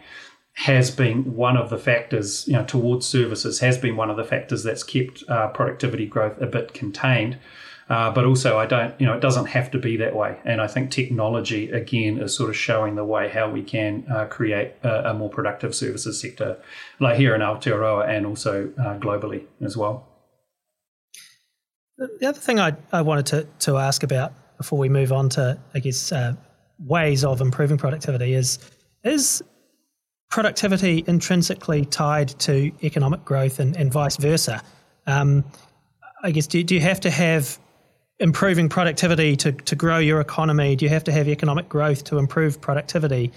has 0.58 0.90
been 0.90 1.36
one 1.36 1.56
of 1.56 1.70
the 1.70 1.78
factors, 1.78 2.44
you 2.48 2.52
know, 2.52 2.64
towards 2.64 3.06
services 3.06 3.60
has 3.60 3.78
been 3.78 3.96
one 3.96 4.10
of 4.10 4.16
the 4.16 4.24
factors 4.24 4.64
that's 4.64 4.82
kept 4.82 5.22
uh, 5.28 5.46
productivity 5.48 6.04
growth 6.04 6.36
a 6.42 6.46
bit 6.46 6.74
contained. 6.74 7.38
Uh, 7.88 8.10
but 8.10 8.24
also, 8.24 8.58
I 8.58 8.66
don't, 8.66 8.92
you 9.00 9.06
know, 9.06 9.14
it 9.14 9.20
doesn't 9.20 9.46
have 9.46 9.70
to 9.70 9.78
be 9.78 9.96
that 9.98 10.16
way. 10.16 10.36
And 10.44 10.60
I 10.60 10.66
think 10.66 10.90
technology, 10.90 11.70
again, 11.70 12.18
is 12.18 12.34
sort 12.34 12.50
of 12.50 12.56
showing 12.56 12.96
the 12.96 13.04
way 13.04 13.28
how 13.28 13.48
we 13.48 13.62
can 13.62 14.04
uh, 14.10 14.26
create 14.26 14.72
a, 14.82 15.10
a, 15.10 15.14
more 15.14 15.30
productive 15.30 15.76
services 15.76 16.20
sector, 16.20 16.58
like 16.98 17.16
here 17.16 17.36
in 17.36 17.40
Aotearoa 17.40 18.08
and 18.08 18.26
also 18.26 18.72
uh, 18.78 18.98
globally 18.98 19.44
as 19.60 19.76
well. 19.76 20.08
The 21.96 22.26
other 22.26 22.40
thing 22.40 22.58
I, 22.58 22.72
I 22.92 23.02
wanted 23.02 23.26
to, 23.26 23.46
to 23.60 23.76
ask 23.76 24.02
about 24.02 24.32
before 24.58 24.80
we 24.80 24.88
move 24.88 25.12
on 25.12 25.28
to, 25.30 25.56
I 25.72 25.78
guess, 25.78 26.10
uh, 26.10 26.34
ways 26.80 27.24
of 27.24 27.40
improving 27.40 27.78
productivity 27.78 28.34
is 28.34 28.58
is 29.04 29.42
productivity 30.30 31.04
intrinsically 31.06 31.84
tied 31.84 32.28
to 32.40 32.70
economic 32.82 33.24
growth 33.24 33.60
and, 33.60 33.76
and 33.76 33.92
vice 33.92 34.16
versa. 34.16 34.62
Um, 35.06 35.44
I 36.22 36.30
guess, 36.30 36.46
do, 36.46 36.62
do 36.62 36.74
you 36.74 36.80
have 36.80 37.00
to 37.00 37.10
have 37.10 37.58
improving 38.20 38.68
productivity 38.68 39.36
to, 39.36 39.52
to 39.52 39.76
grow 39.76 39.98
your 39.98 40.20
economy? 40.20 40.76
Do 40.76 40.84
you 40.84 40.90
have 40.90 41.04
to 41.04 41.12
have 41.12 41.28
economic 41.28 41.68
growth 41.68 42.04
to 42.04 42.18
improve 42.18 42.60
productivity? 42.60 43.32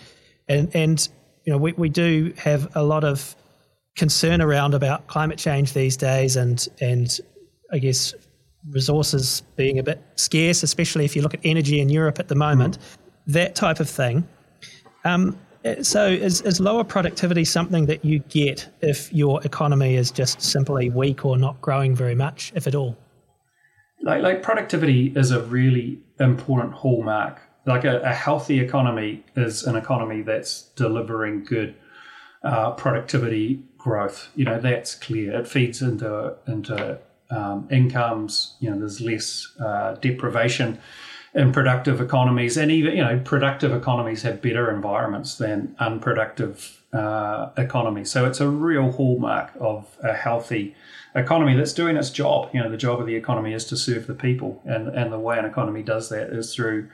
And, 0.48 0.76
and 0.76 1.08
you 1.46 1.54
know, 1.54 1.58
we, 1.58 1.72
we 1.74 1.90
do 1.90 2.34
have 2.38 2.76
a 2.76 2.84
lot 2.84 3.04
of 3.04 3.36
concern 3.96 4.42
around 4.42 4.74
about 4.74 5.08
climate 5.08 5.38
change 5.38 5.74
these 5.74 5.96
days 5.98 6.36
and, 6.36 6.68
and 6.80 7.20
I 7.72 7.80
guess 7.80 8.14
resources 8.70 9.44
being 9.56 9.80
a 9.80 9.84
bit 9.84 10.02
scarce, 10.16 10.64
especially 10.64 11.06
if 11.06 11.16
you 11.16 11.22
look 11.22 11.34
at 11.34 11.40
energy 11.44 11.80
in 11.80 11.90
Europe 11.90 12.20
at 12.20 12.28
the 12.28 12.36
moment, 12.36 12.78
mm-hmm. 12.78 13.32
that 13.32 13.56
type 13.56 13.80
of 13.80 13.90
thing. 13.90 14.28
Um, 15.04 15.38
so, 15.82 16.08
is, 16.08 16.42
is 16.42 16.60
lower 16.60 16.84
productivity 16.84 17.46
something 17.46 17.86
that 17.86 18.04
you 18.04 18.20
get 18.20 18.68
if 18.82 19.14
your 19.14 19.44
economy 19.44 19.96
is 19.96 20.10
just 20.12 20.42
simply 20.42 20.90
weak 20.90 21.24
or 21.26 21.38
not 21.38 21.60
growing 21.62 21.96
very 21.96 22.16
much, 22.16 22.52
if 22.56 22.68
at 22.68 22.76
all? 22.76 22.98
Like, 24.02 24.24
like 24.24 24.42
productivity 24.42 25.14
is 25.16 25.32
a 25.32 25.42
really 25.42 26.00
important 26.20 26.74
hallmark. 26.74 27.42
Like 27.66 27.84
a, 27.84 28.00
a 28.02 28.14
healthy 28.14 28.60
economy 28.60 29.24
is 29.36 29.64
an 29.64 29.76
economy 29.76 30.24
that's 30.24 30.64
delivering 30.76 31.44
good 31.44 31.76
uh, 32.44 32.72
productivity 32.72 33.64
growth. 33.78 34.30
You 34.36 34.46
know, 34.46 34.60
that's 34.60 34.96
clear. 34.96 35.40
It 35.40 35.48
feeds 35.48 35.84
into 35.84 36.36
into 36.48 37.00
um, 37.30 37.68
incomes. 37.72 38.56
You 38.60 38.72
know, 38.72 38.80
there's 38.80 39.00
less 39.00 39.48
uh, 39.60 39.94
deprivation 40.02 40.80
in 41.34 41.52
productive 41.52 42.02
economies, 42.02 42.58
and 42.58 42.72
even 42.72 42.98
you 42.98 43.04
know, 43.04 43.20
productive 43.24 43.74
economies 43.74 44.24
have 44.24 44.42
better 44.42 44.70
environments 44.70 45.38
than 45.38 45.76
unproductive 45.80 46.82
uh, 46.94 47.50
economies. 47.58 48.12
So 48.12 48.26
it's 48.26 48.42
a 48.42 48.50
real 48.50 48.92
hallmark 48.92 49.52
of 49.60 49.88
a 50.04 50.14
healthy 50.14 50.76
economy 51.16 51.56
that's 51.56 51.74
doing 51.74 51.96
its 51.96 52.10
job. 52.10 52.50
You 52.54 52.62
know, 52.62 52.70
the 52.70 52.78
job 52.78 53.00
of 53.00 53.06
the 53.06 53.16
economy 53.16 53.54
is 53.54 53.66
to 53.66 53.78
serve 53.78 54.08
the 54.08 54.14
people, 54.14 54.62
and 54.66 54.90
and 54.90 55.12
the 55.12 55.20
way 55.20 55.40
an 55.40 55.46
economy 55.46 55.84
does 55.84 56.10
that 56.10 56.30
is 56.32 56.54
through 56.54 56.90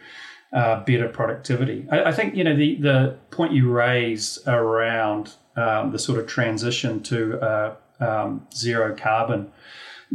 uh, 0.53 0.83
better 0.83 1.09
productivity. 1.09 1.87
I, 1.91 2.05
I, 2.05 2.11
think 2.11 2.35
you 2.35 2.43
know 2.43 2.55
the 2.55 2.75
the 2.75 3.17
point 3.31 3.53
you 3.53 3.69
raise 3.71 4.39
around 4.47 5.33
um, 5.55 5.91
the 5.91 5.99
sort 5.99 6.19
of 6.19 6.27
transition 6.27 7.01
to 7.03 7.41
uh, 7.41 7.75
um, 7.99 8.47
zero 8.53 8.95
carbon 8.95 9.51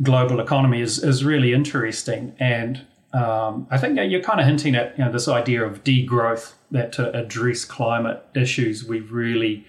global 0.01 0.41
economy 0.41 0.81
is 0.81 1.03
is 1.03 1.25
really 1.25 1.53
interesting, 1.53 2.35
and 2.39 2.87
um, 3.12 3.66
I 3.70 3.79
think 3.79 3.98
you're 4.11 4.22
kind 4.22 4.40
of 4.40 4.46
hinting 4.46 4.75
at 4.75 4.98
you 4.98 5.05
know 5.05 5.12
this 5.12 5.29
idea 5.29 5.64
of 5.64 5.85
degrowth 5.85 6.53
that 6.70 6.92
to 6.94 7.14
address 7.16 7.64
climate 7.64 8.25
issues 8.35 8.85
we 8.85 9.01
really 9.01 9.66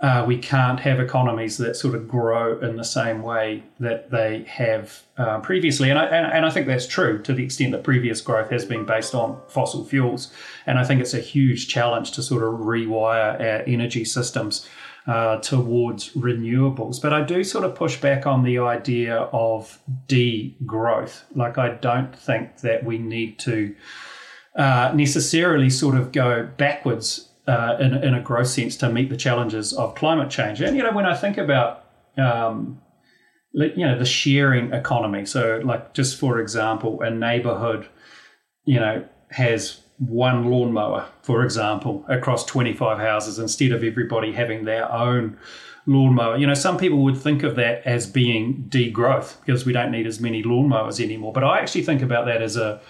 uh, 0.00 0.24
we 0.24 0.38
can't 0.38 0.78
have 0.78 1.00
economies 1.00 1.56
that 1.58 1.74
sort 1.74 1.92
of 1.94 2.06
grow 2.06 2.58
in 2.60 2.76
the 2.76 2.84
same 2.84 3.20
way 3.20 3.64
that 3.80 4.12
they 4.12 4.44
have 4.46 5.02
uh, 5.16 5.40
previously. 5.40 5.90
And 5.90 5.98
I, 5.98 6.04
and, 6.04 6.32
and, 6.32 6.46
I 6.46 6.50
think 6.50 6.68
that's 6.68 6.86
true 6.86 7.20
to 7.22 7.34
the 7.34 7.42
extent 7.42 7.72
that 7.72 7.82
previous 7.82 8.20
growth 8.20 8.48
has 8.50 8.64
been 8.64 8.84
based 8.84 9.12
on 9.12 9.40
fossil 9.48 9.84
fuels. 9.84 10.32
And 10.66 10.78
I 10.78 10.84
think 10.84 11.00
it's 11.00 11.14
a 11.14 11.20
huge 11.20 11.66
challenge 11.66 12.12
to 12.12 12.22
sort 12.22 12.44
of 12.44 12.60
rewire 12.60 13.40
our 13.40 13.62
energy 13.66 14.04
systems 14.04 14.68
uh, 15.08 15.38
towards 15.40 16.12
renewables. 16.14 17.02
But 17.02 17.12
I 17.12 17.24
do 17.24 17.42
sort 17.42 17.64
of 17.64 17.74
push 17.74 18.00
back 18.00 18.26
on 18.26 18.44
the 18.44 18.58
idea 18.58 19.16
of 19.32 19.80
degrowth. 20.06 21.22
Like, 21.34 21.58
I 21.58 21.70
don't 21.70 22.14
think 22.14 22.60
that 22.60 22.84
we 22.84 22.98
need 22.98 23.40
to. 23.40 23.74
Uh, 24.56 24.90
necessarily 24.92 25.70
sort 25.70 25.94
of 25.94 26.10
go 26.10 26.48
backwards 26.56 27.28
uh, 27.46 27.76
in, 27.78 27.94
in 28.02 28.14
a 28.14 28.20
growth 28.20 28.48
sense 28.48 28.76
to 28.76 28.90
meet 28.90 29.08
the 29.08 29.16
challenges 29.16 29.72
of 29.72 29.94
climate 29.94 30.30
change. 30.30 30.60
And, 30.60 30.76
you 30.76 30.82
know, 30.82 30.90
when 30.90 31.06
I 31.06 31.14
think 31.14 31.38
about, 31.38 31.84
um, 32.16 32.80
you 33.52 33.86
know, 33.86 33.96
the 33.96 34.04
sharing 34.04 34.72
economy, 34.72 35.26
so 35.26 35.60
like 35.64 35.94
just 35.94 36.18
for 36.18 36.40
example, 36.40 37.00
a 37.02 37.10
neighborhood, 37.10 37.86
you 38.64 38.80
know, 38.80 39.04
has 39.30 39.80
one 39.98 40.50
lawnmower, 40.50 41.08
for 41.22 41.42
example, 41.42 42.04
across 42.08 42.44
25 42.44 42.98
houses 42.98 43.38
instead 43.38 43.72
of 43.72 43.82
everybody 43.82 44.32
having 44.32 44.64
their 44.64 44.90
own 44.92 45.36
lawnmower. 45.86 46.36
You 46.36 46.46
know, 46.46 46.54
some 46.54 46.76
people 46.76 47.02
would 47.04 47.16
think 47.16 47.42
of 47.42 47.56
that 47.56 47.82
as 47.84 48.06
being 48.06 48.66
degrowth 48.68 49.36
because 49.44 49.66
we 49.66 49.72
don't 49.72 49.90
need 49.90 50.06
as 50.06 50.20
many 50.20 50.42
lawnmowers 50.42 51.02
anymore. 51.02 51.32
But 51.32 51.44
I 51.44 51.58
actually 51.58 51.82
think 51.82 52.02
about 52.02 52.26
that 52.26 52.42
as 52.42 52.56
a 52.56 52.80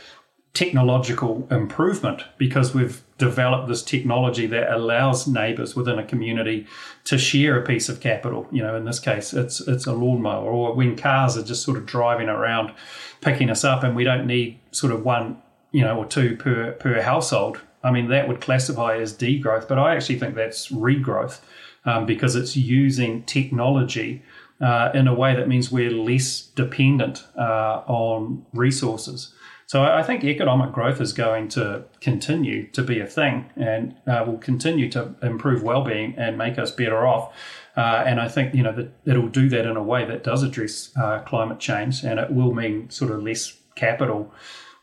technological 0.54 1.46
improvement 1.50 2.24
because 2.36 2.74
we've 2.74 3.02
developed 3.16 3.68
this 3.68 3.82
technology 3.82 4.46
that 4.46 4.72
allows 4.72 5.26
neighbors 5.28 5.76
within 5.76 5.98
a 5.98 6.04
community 6.04 6.66
to 7.04 7.16
share 7.16 7.56
a 7.56 7.64
piece 7.64 7.88
of 7.88 8.00
capital. 8.00 8.46
You 8.50 8.62
know, 8.62 8.74
in 8.74 8.84
this 8.84 8.98
case, 8.98 9.32
it's 9.32 9.60
it's 9.60 9.86
a 9.86 9.92
lawnmower, 9.92 10.50
or 10.50 10.74
when 10.74 10.96
cars 10.96 11.36
are 11.36 11.44
just 11.44 11.62
sort 11.62 11.76
of 11.76 11.86
driving 11.86 12.28
around, 12.28 12.72
picking 13.20 13.50
us 13.50 13.62
up, 13.62 13.84
and 13.84 13.94
we 13.94 14.04
don't 14.04 14.26
need 14.26 14.58
sort 14.72 14.92
of 14.92 15.04
one, 15.04 15.40
you 15.72 15.82
know, 15.82 15.96
or 15.96 16.06
two 16.06 16.36
per 16.36 16.72
per 16.72 17.00
household. 17.00 17.60
I 17.82 17.90
mean, 17.90 18.08
that 18.08 18.26
would 18.28 18.40
classify 18.40 18.96
as 18.96 19.12
degrowth, 19.12 19.68
but 19.68 19.78
I 19.78 19.94
actually 19.94 20.18
think 20.18 20.34
that's 20.34 20.68
regrowth 20.68 21.40
um, 21.84 22.06
because 22.06 22.34
it's 22.34 22.56
using 22.56 23.22
technology. 23.24 24.22
Uh, 24.60 24.90
in 24.92 25.06
a 25.06 25.14
way 25.14 25.36
that 25.36 25.46
means 25.46 25.70
we're 25.70 25.88
less 25.88 26.40
dependent 26.56 27.24
uh, 27.36 27.80
on 27.86 28.44
resources. 28.52 29.32
So 29.68 29.84
I 29.84 30.02
think 30.02 30.24
economic 30.24 30.72
growth 30.72 30.98
is 30.98 31.12
going 31.12 31.48
to 31.50 31.84
continue 32.00 32.68
to 32.68 32.82
be 32.82 33.00
a 33.00 33.06
thing 33.06 33.50
and 33.54 33.94
uh, 34.06 34.24
will 34.26 34.38
continue 34.38 34.90
to 34.92 35.14
improve 35.22 35.62
well-being 35.62 36.14
and 36.16 36.38
make 36.38 36.58
us 36.58 36.70
better 36.70 37.06
off. 37.06 37.34
Uh, 37.76 38.02
and 38.06 38.18
I 38.18 38.28
think 38.28 38.54
you 38.54 38.62
know 38.62 38.72
that 38.72 38.90
it'll 39.04 39.28
do 39.28 39.50
that 39.50 39.66
in 39.66 39.76
a 39.76 39.82
way 39.82 40.06
that 40.06 40.24
does 40.24 40.42
address 40.42 40.90
uh, 40.96 41.18
climate 41.20 41.60
change, 41.60 42.02
and 42.02 42.18
it 42.18 42.32
will 42.32 42.54
mean 42.54 42.88
sort 42.88 43.10
of 43.10 43.22
less 43.22 43.58
capital 43.74 44.32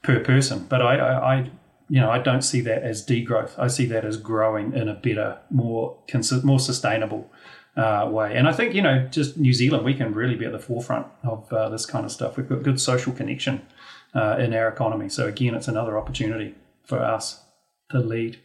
per 0.05 0.19
person. 0.19 0.65
But 0.69 0.81
I, 0.81 0.97
I, 0.97 1.33
I, 1.35 1.51
you 1.89 1.99
know, 1.99 2.11
I 2.11 2.19
don't 2.19 2.41
see 2.41 2.61
that 2.61 2.83
as 2.83 3.05
degrowth. 3.05 3.57
I 3.57 3.67
see 3.67 3.85
that 3.87 4.05
as 4.05 4.17
growing 4.17 4.73
in 4.73 4.87
a 4.87 4.93
better, 4.93 5.39
more 5.49 5.97
cons- 6.07 6.43
more 6.43 6.59
sustainable 6.59 7.29
uh, 7.75 8.07
way. 8.11 8.35
And 8.35 8.47
I 8.47 8.53
think 8.53 8.73
you 8.73 8.81
know, 8.81 9.07
just 9.11 9.37
New 9.37 9.53
Zealand, 9.53 9.83
we 9.83 9.93
can 9.93 10.13
really 10.13 10.35
be 10.35 10.45
at 10.45 10.51
the 10.51 10.59
forefront 10.59 11.07
of 11.23 11.51
uh, 11.51 11.69
this 11.69 11.85
kind 11.85 12.05
of 12.05 12.11
stuff. 12.11 12.37
We've 12.37 12.47
got 12.47 12.63
good 12.63 12.79
social 12.79 13.13
connection 13.13 13.65
uh, 14.13 14.37
in 14.39 14.53
our 14.53 14.67
economy. 14.67 15.09
So 15.09 15.27
again, 15.27 15.55
it's 15.55 15.67
another 15.67 15.97
opportunity 15.97 16.55
for 16.83 16.99
us 16.99 17.43
to 17.91 17.99
lead. 17.99 18.39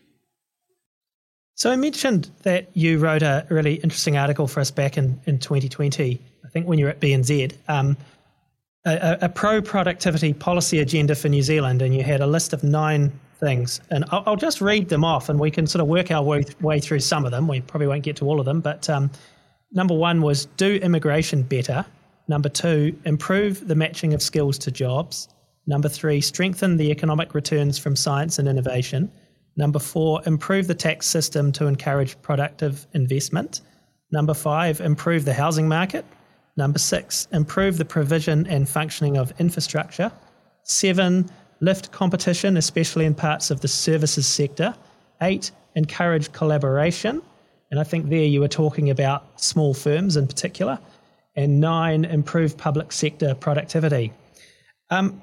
So 1.54 1.70
I 1.70 1.76
mentioned 1.76 2.30
that 2.42 2.74
you 2.74 2.98
wrote 2.98 3.22
a 3.22 3.46
really 3.50 3.74
interesting 3.74 4.16
article 4.16 4.46
for 4.46 4.60
us 4.60 4.70
back 4.70 4.96
in, 4.96 5.20
in 5.26 5.38
2020, 5.38 6.18
I 6.42 6.48
think 6.48 6.66
when 6.66 6.78
you 6.78 6.86
were 6.86 6.90
at 6.90 7.00
BNZ, 7.00 7.52
um, 7.68 7.98
a, 8.84 9.18
a 9.22 9.28
pro 9.28 9.60
productivity 9.60 10.32
policy 10.32 10.78
agenda 10.80 11.14
for 11.14 11.28
New 11.28 11.42
Zealand, 11.42 11.82
and 11.82 11.94
you 11.94 12.02
had 12.02 12.20
a 12.20 12.26
list 12.26 12.52
of 12.52 12.62
nine 12.64 13.12
things. 13.38 13.80
And 13.90 14.04
I'll, 14.10 14.22
I'll, 14.26 14.36
just 14.36 14.60
read 14.60 14.88
them 14.88 15.04
off 15.04 15.28
and 15.28 15.40
we 15.40 15.50
can 15.50 15.66
sort 15.66 15.80
of 15.80 15.88
work 15.88 16.10
our 16.10 16.22
way, 16.22 16.44
way 16.60 16.78
through 16.78 17.00
some 17.00 17.24
of 17.24 17.30
them. 17.30 17.48
We 17.48 17.62
probably 17.62 17.86
won't 17.86 18.04
get 18.04 18.16
to 18.16 18.26
all 18.26 18.38
of 18.38 18.44
them, 18.44 18.60
but 18.60 18.88
um, 18.88 19.10
number 19.72 19.94
one 19.94 20.20
was 20.20 20.46
do 20.56 20.76
immigration 20.76 21.42
better. 21.42 21.84
Number 22.28 22.48
two, 22.48 22.96
improve 23.06 23.66
the 23.66 23.74
matching 23.74 24.14
of 24.14 24.22
skills 24.22 24.58
to 24.58 24.70
jobs. 24.70 25.28
Number 25.66 25.88
three, 25.88 26.20
strengthen 26.20 26.76
the 26.76 26.90
economic 26.90 27.34
returns 27.34 27.78
from 27.78 27.96
science 27.96 28.38
and 28.38 28.46
innovation. 28.48 29.10
Number 29.56 29.78
four, 29.78 30.22
improve 30.26 30.66
the 30.66 30.74
tax 30.74 31.06
system 31.06 31.50
to 31.52 31.66
encourage 31.66 32.20
productive 32.22 32.86
investment. 32.92 33.62
Number 34.12 34.34
five, 34.34 34.80
improve 34.80 35.24
the 35.24 35.34
housing 35.34 35.68
market. 35.68 36.04
Number 36.56 36.78
six, 36.78 37.28
improve 37.32 37.78
the 37.78 37.84
provision 37.84 38.46
and 38.46 38.68
functioning 38.68 39.16
of 39.16 39.32
infrastructure. 39.38 40.12
Seven, 40.64 41.30
lift 41.60 41.92
competition, 41.92 42.56
especially 42.56 43.04
in 43.04 43.14
parts 43.14 43.50
of 43.50 43.60
the 43.60 43.68
services 43.68 44.26
sector. 44.26 44.74
Eight, 45.22 45.50
encourage 45.74 46.32
collaboration. 46.32 47.22
And 47.70 47.78
I 47.78 47.84
think 47.84 48.08
there 48.08 48.24
you 48.24 48.40
were 48.40 48.48
talking 48.48 48.90
about 48.90 49.40
small 49.40 49.74
firms 49.74 50.16
in 50.16 50.26
particular. 50.26 50.78
And 51.36 51.60
nine, 51.60 52.04
improve 52.04 52.56
public 52.56 52.92
sector 52.92 53.34
productivity. 53.34 54.12
Um, 54.90 55.22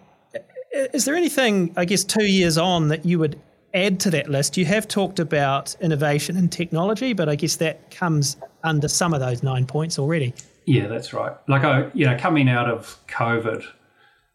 is 0.94 1.06
there 1.06 1.16
anything, 1.16 1.74
I 1.76 1.86
guess, 1.86 2.04
two 2.04 2.26
years 2.26 2.58
on 2.58 2.88
that 2.90 3.06
you 3.06 3.20
would 3.20 3.40
add 3.74 4.00
to 4.02 4.12
that 4.12 4.30
list? 4.30 4.58
You 4.58 4.66
have 4.66 4.88
talked 4.88 5.20
about 5.20 5.76
innovation 5.82 6.38
and 6.38 6.52
technology, 6.52 7.14
but 7.14 7.28
I 7.28 7.36
guess 7.36 7.58
that 7.58 7.92
comes 7.92 8.38
under 8.64 8.88
some 8.88 9.14
of 9.14 9.20
those 9.20 9.44
nine 9.44 9.66
points 9.66 10.00
already. 10.00 10.34
Yeah, 10.68 10.88
that's 10.88 11.14
right. 11.14 11.34
Like 11.48 11.64
I, 11.64 11.90
you 11.94 12.06
know, 12.06 12.18
coming 12.20 12.50
out 12.50 12.70
of 12.70 13.00
COVID, 13.08 13.66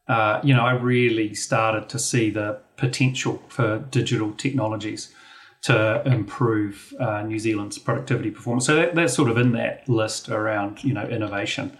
uh, 0.08 0.40
you 0.42 0.54
know, 0.54 0.62
I 0.62 0.72
really 0.72 1.34
started 1.34 1.90
to 1.90 1.98
see 1.98 2.30
the 2.30 2.58
potential 2.76 3.42
for 3.48 3.80
digital 3.90 4.32
technologies 4.32 5.14
to 5.64 6.02
improve 6.06 6.94
uh, 6.98 7.22
New 7.22 7.38
Zealand's 7.38 7.78
productivity 7.78 8.30
performance. 8.30 8.64
So 8.64 8.74
that, 8.76 8.94
that's 8.94 9.12
sort 9.14 9.30
of 9.30 9.36
in 9.36 9.52
that 9.52 9.86
list 9.90 10.30
around, 10.30 10.82
you 10.82 10.94
know, 10.94 11.04
innovation 11.04 11.76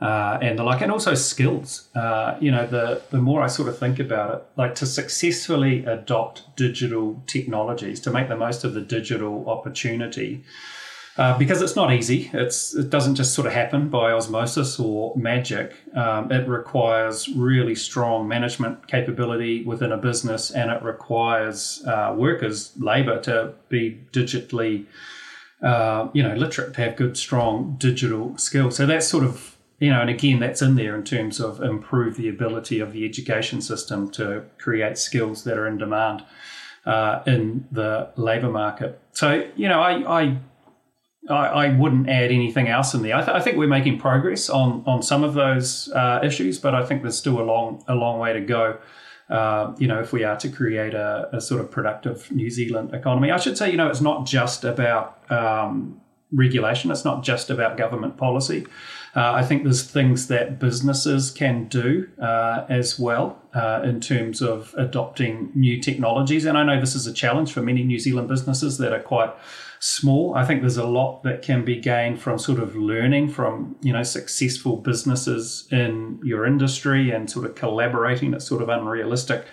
uh, 0.00 0.38
and 0.42 0.58
the 0.58 0.62
like, 0.62 0.82
and 0.82 0.92
also 0.92 1.14
skills. 1.14 1.88
Uh, 1.94 2.36
you 2.38 2.50
know, 2.50 2.66
the 2.66 3.00
the 3.10 3.18
more 3.18 3.42
I 3.42 3.46
sort 3.46 3.68
of 3.68 3.78
think 3.78 3.98
about 3.98 4.34
it, 4.34 4.42
like 4.56 4.74
to 4.76 4.86
successfully 4.86 5.86
adopt 5.86 6.54
digital 6.54 7.22
technologies 7.26 7.98
to 8.00 8.10
make 8.10 8.28
the 8.28 8.36
most 8.36 8.62
of 8.62 8.74
the 8.74 8.82
digital 8.82 9.48
opportunity. 9.48 10.44
Uh, 11.18 11.36
because 11.38 11.62
it's 11.62 11.74
not 11.74 11.92
easy. 11.92 12.30
It's 12.34 12.74
it 12.74 12.90
doesn't 12.90 13.14
just 13.14 13.34
sort 13.34 13.46
of 13.46 13.54
happen 13.54 13.88
by 13.88 14.12
osmosis 14.12 14.78
or 14.78 15.16
magic. 15.16 15.72
Um, 15.94 16.30
it 16.30 16.46
requires 16.46 17.26
really 17.28 17.74
strong 17.74 18.28
management 18.28 18.86
capability 18.86 19.64
within 19.64 19.92
a 19.92 19.96
business, 19.96 20.50
and 20.50 20.70
it 20.70 20.82
requires 20.82 21.82
uh, 21.86 22.14
workers, 22.16 22.72
labour, 22.78 23.18
to 23.22 23.54
be 23.70 23.98
digitally, 24.12 24.84
uh, 25.62 26.08
you 26.12 26.22
know, 26.22 26.34
literate, 26.34 26.74
to 26.74 26.82
have 26.82 26.96
good, 26.96 27.16
strong 27.16 27.76
digital 27.78 28.36
skills. 28.36 28.76
So 28.76 28.84
that's 28.84 29.08
sort 29.08 29.24
of 29.24 29.56
you 29.78 29.90
know, 29.90 30.00
and 30.00 30.10
again, 30.10 30.40
that's 30.40 30.62
in 30.62 30.74
there 30.74 30.94
in 30.94 31.04
terms 31.04 31.38
of 31.40 31.62
improve 31.62 32.16
the 32.16 32.28
ability 32.28 32.80
of 32.80 32.92
the 32.92 33.04
education 33.04 33.60
system 33.60 34.10
to 34.12 34.44
create 34.58 34.96
skills 34.96 35.44
that 35.44 35.58
are 35.58 35.66
in 35.66 35.76
demand 35.76 36.24
uh, 36.86 37.22
in 37.26 37.66
the 37.70 38.08
labour 38.16 38.50
market. 38.50 38.98
So, 39.12 39.46
you 39.54 39.68
know, 39.68 39.80
I, 39.80 40.20
I 40.22 40.38
I, 41.28 41.68
wouldn't 41.68 42.08
add 42.08 42.30
anything 42.30 42.68
else 42.68 42.94
in 42.94 43.02
there. 43.02 43.16
I, 43.16 43.24
th- 43.24 43.36
I, 43.36 43.40
think 43.40 43.56
we're 43.56 43.68
making 43.68 43.98
progress 43.98 44.48
on 44.48 44.82
on 44.86 45.02
some 45.02 45.24
of 45.24 45.34
those 45.34 45.90
uh, 45.92 46.20
issues, 46.22 46.58
but 46.58 46.74
I 46.74 46.84
think 46.84 47.02
there's 47.02 47.18
still 47.18 47.40
a 47.40 47.44
long 47.44 47.82
a 47.88 47.94
long 47.94 48.18
way 48.18 48.32
to 48.32 48.40
go. 48.40 48.78
Uh, 49.28 49.74
you 49.78 49.88
know, 49.88 49.98
if 49.98 50.12
we 50.12 50.22
are 50.22 50.36
to 50.36 50.48
create 50.48 50.94
a, 50.94 51.28
a, 51.32 51.40
sort 51.40 51.60
of 51.60 51.68
productive 51.68 52.30
New 52.30 52.48
Zealand 52.48 52.94
economy, 52.94 53.32
I 53.32 53.38
should 53.38 53.58
say, 53.58 53.68
you 53.68 53.76
know, 53.76 53.88
it's 53.88 54.00
not 54.00 54.24
just 54.24 54.62
about 54.62 55.20
um, 55.32 56.00
regulation. 56.32 56.92
It's 56.92 57.04
not 57.04 57.24
just 57.24 57.50
about 57.50 57.76
government 57.76 58.16
policy. 58.16 58.66
Uh, 59.16 59.32
I 59.32 59.44
think 59.44 59.64
there's 59.64 59.82
things 59.82 60.28
that 60.28 60.58
businesses 60.58 61.30
can 61.30 61.68
do 61.68 62.08
uh, 62.20 62.66
as 62.68 62.98
well 62.98 63.40
uh, 63.54 63.80
in 63.82 64.00
terms 64.00 64.42
of 64.42 64.74
adopting 64.76 65.50
new 65.54 65.80
technologies. 65.80 66.44
And 66.44 66.58
I 66.58 66.62
know 66.64 66.78
this 66.78 66.94
is 66.94 67.06
a 67.06 67.12
challenge 67.12 67.50
for 67.50 67.62
many 67.62 67.82
New 67.82 67.98
Zealand 67.98 68.28
businesses 68.28 68.76
that 68.78 68.92
are 68.92 69.00
quite 69.00 69.32
small. 69.80 70.34
I 70.34 70.44
think 70.44 70.60
there's 70.60 70.76
a 70.76 70.86
lot 70.86 71.22
that 71.22 71.42
can 71.42 71.64
be 71.64 71.76
gained 71.76 72.20
from 72.20 72.38
sort 72.38 72.58
of 72.58 72.76
learning 72.76 73.30
from 73.30 73.76
you 73.82 73.92
know 73.92 74.02
successful 74.02 74.76
businesses 74.76 75.68
in 75.70 76.20
your 76.22 76.46
industry 76.46 77.10
and 77.10 77.30
sort 77.30 77.46
of 77.46 77.54
collaborating. 77.54 78.34
It's 78.34 78.46
sort 78.46 78.62
of 78.62 78.68
unrealistic 78.68 79.46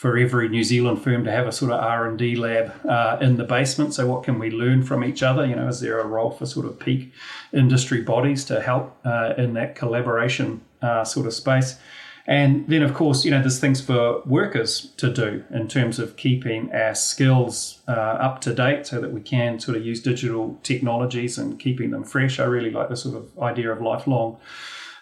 for 0.00 0.16
every 0.16 0.48
New 0.48 0.64
Zealand 0.64 1.02
firm 1.02 1.24
to 1.24 1.30
have 1.30 1.46
a 1.46 1.52
sort 1.52 1.72
of 1.72 1.78
R 1.78 2.08
and 2.08 2.18
D 2.18 2.34
lab 2.34 2.72
uh, 2.88 3.18
in 3.20 3.36
the 3.36 3.44
basement. 3.44 3.92
So 3.92 4.06
what 4.06 4.22
can 4.22 4.38
we 4.38 4.50
learn 4.50 4.82
from 4.82 5.04
each 5.04 5.22
other? 5.22 5.44
You 5.44 5.56
know, 5.56 5.68
is 5.68 5.80
there 5.80 6.00
a 6.00 6.06
role 6.06 6.30
for 6.30 6.46
sort 6.46 6.64
of 6.64 6.78
peak 6.78 7.12
industry 7.52 8.00
bodies 8.00 8.44
to 8.46 8.62
help 8.62 8.96
uh, 9.04 9.34
in 9.36 9.52
that 9.54 9.74
collaboration 9.74 10.62
uh, 10.80 11.04
sort 11.04 11.26
of 11.26 11.34
space? 11.34 11.76
And 12.26 12.66
then, 12.68 12.82
of 12.82 12.94
course, 12.94 13.24
you 13.24 13.30
know, 13.30 13.40
there's 13.40 13.58
things 13.58 13.80
for 13.80 14.22
workers 14.22 14.92
to 14.98 15.12
do 15.12 15.44
in 15.50 15.68
terms 15.68 15.98
of 15.98 16.16
keeping 16.16 16.72
our 16.72 16.94
skills 16.94 17.80
uh, 17.88 17.92
up 17.92 18.40
to 18.42 18.54
date 18.54 18.86
so 18.86 19.00
that 19.00 19.12
we 19.12 19.20
can 19.20 19.58
sort 19.58 19.76
of 19.76 19.84
use 19.84 20.02
digital 20.02 20.58
technologies 20.62 21.38
and 21.38 21.58
keeping 21.58 21.90
them 21.90 22.04
fresh. 22.04 22.38
I 22.38 22.44
really 22.44 22.70
like 22.70 22.88
the 22.88 22.96
sort 22.96 23.16
of 23.16 23.38
idea 23.42 23.72
of 23.72 23.80
lifelong 23.80 24.38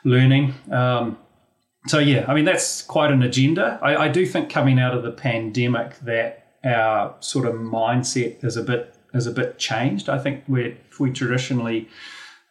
learning. 0.05 0.55
Um, 0.71 1.19
so 1.87 1.99
yeah, 1.99 2.25
I 2.29 2.35
mean 2.35 2.45
that's 2.45 2.83
quite 2.83 3.11
an 3.11 3.23
agenda. 3.23 3.79
I, 3.83 3.97
I, 3.97 4.09
do 4.09 4.27
think 4.27 4.51
coming 4.51 4.79
out 4.79 4.95
of 4.95 5.03
the 5.03 5.11
pandemic 5.11 5.99
that 6.01 6.47
our 6.65 7.15
sort 7.21 7.47
of 7.47 7.55
mindset 7.55 8.45
is 8.45 8.57
a 8.57 8.63
bit 8.63 8.95
is 9.15 9.27
a 9.27 9.31
bit 9.31 9.59
changed. 9.59 10.09
I 10.09 10.19
think 10.19 10.45
we 10.49 10.77
we 10.99 11.13
traditionally 11.13 11.89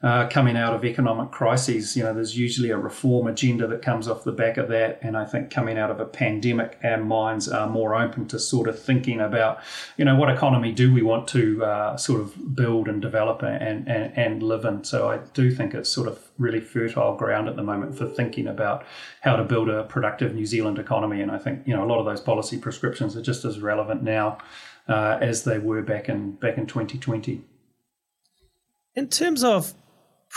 uh, 0.04 0.28
coming 0.28 0.56
out 0.56 0.76
of 0.76 0.86
economic 0.86 1.32
crises, 1.32 1.98
you 1.98 2.04
know, 2.04 2.14
there's 2.14 2.38
usually 2.38 2.70
a 2.70 2.78
reform 2.78 3.26
agenda 3.26 3.66
that 3.66 3.82
comes 3.82 4.08
off 4.08 4.24
the 4.24 4.32
back 4.32 4.58
of 4.58 4.68
that. 4.70 5.00
And 5.02 5.18
I 5.18 5.26
think 5.26 5.50
coming 5.50 5.80
out 5.80 5.90
of 5.90 6.00
a 6.00 6.06
pandemic, 6.06 6.78
our 6.84 7.04
minds 7.04 7.50
are 7.50 7.68
more 7.68 7.96
open 7.96 8.28
to 8.28 8.38
sort 8.38 8.68
of 8.68 8.80
thinking 8.80 9.20
about, 9.20 9.60
you 9.98 10.06
know, 10.06 10.16
what 10.16 10.30
economy 10.30 10.72
do 10.72 10.94
we 10.94 11.02
want 11.02 11.28
to 11.30 11.66
uh, 11.66 11.98
sort 11.98 12.22
of 12.22 12.56
build 12.56 12.88
and 12.88 13.02
develop 13.02 13.42
and, 13.42 13.88
and, 13.88 14.16
and 14.16 14.44
live 14.44 14.66
in. 14.66 14.84
So 14.84 15.10
I 15.10 15.18
do 15.34 15.50
think 15.50 15.74
it's 15.74 15.90
sort 15.90 16.08
of 16.08 16.30
really 16.38 16.60
fertile 16.60 17.16
ground 17.16 17.50
at 17.50 17.56
the 17.56 17.64
moment 17.64 17.98
for 17.98 18.06
thinking 18.06 18.46
about 18.46 18.86
how 19.22 19.36
to 19.36 19.44
build 19.44 19.68
a 19.68 19.86
productive 19.86 20.36
New 20.36 20.46
Zealand 20.46 20.78
economy. 20.78 21.22
And 21.22 21.32
I 21.32 21.40
think, 21.40 21.66
you 21.66 21.76
know, 21.76 21.84
a 21.84 21.90
lot 21.90 21.98
of 21.98 22.06
those 22.06 22.22
policy 22.22 22.60
prescriptions 22.60 23.18
are 23.18 23.22
just 23.24 23.46
as 23.46 23.60
relevant 23.60 24.04
now 24.04 24.38
uh, 24.88 25.18
as 25.22 25.44
they 25.44 25.58
were 25.58 25.82
back 25.82 26.08
in 26.08 26.34
back 26.34 26.60
in 26.60 26.68
2020. 26.68 27.42
In 28.96 29.08
terms 29.08 29.44
of 29.44 29.74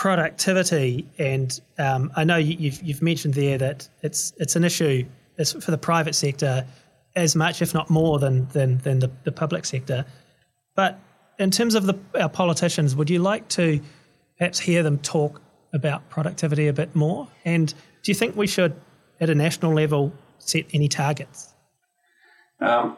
productivity, 0.00 1.06
and 1.18 1.60
um, 1.78 2.10
I 2.16 2.24
know 2.24 2.38
you've 2.38 2.82
you've 2.82 3.02
mentioned 3.02 3.34
there 3.34 3.58
that 3.58 3.86
it's 4.00 4.32
it's 4.38 4.56
an 4.56 4.64
issue 4.64 5.04
for 5.60 5.70
the 5.70 5.76
private 5.76 6.14
sector 6.14 6.66
as 7.16 7.36
much, 7.36 7.60
if 7.60 7.74
not 7.74 7.90
more, 7.90 8.18
than 8.18 8.48
than 8.48 8.78
than 8.78 9.00
the, 9.00 9.10
the 9.24 9.32
public 9.32 9.66
sector. 9.66 10.06
But 10.74 10.98
in 11.38 11.50
terms 11.50 11.74
of 11.74 11.84
the, 11.84 11.98
our 12.18 12.30
politicians, 12.30 12.96
would 12.96 13.10
you 13.10 13.18
like 13.18 13.46
to 13.48 13.78
perhaps 14.38 14.58
hear 14.58 14.82
them 14.82 14.96
talk 15.00 15.42
about 15.74 16.08
productivity 16.08 16.68
a 16.68 16.72
bit 16.72 16.96
more? 16.96 17.28
And 17.44 17.68
do 18.02 18.10
you 18.10 18.14
think 18.14 18.36
we 18.36 18.46
should, 18.46 18.74
at 19.20 19.28
a 19.28 19.34
national 19.34 19.74
level, 19.74 20.14
set 20.38 20.64
any 20.72 20.88
targets? 20.88 21.52
Um, 22.60 22.96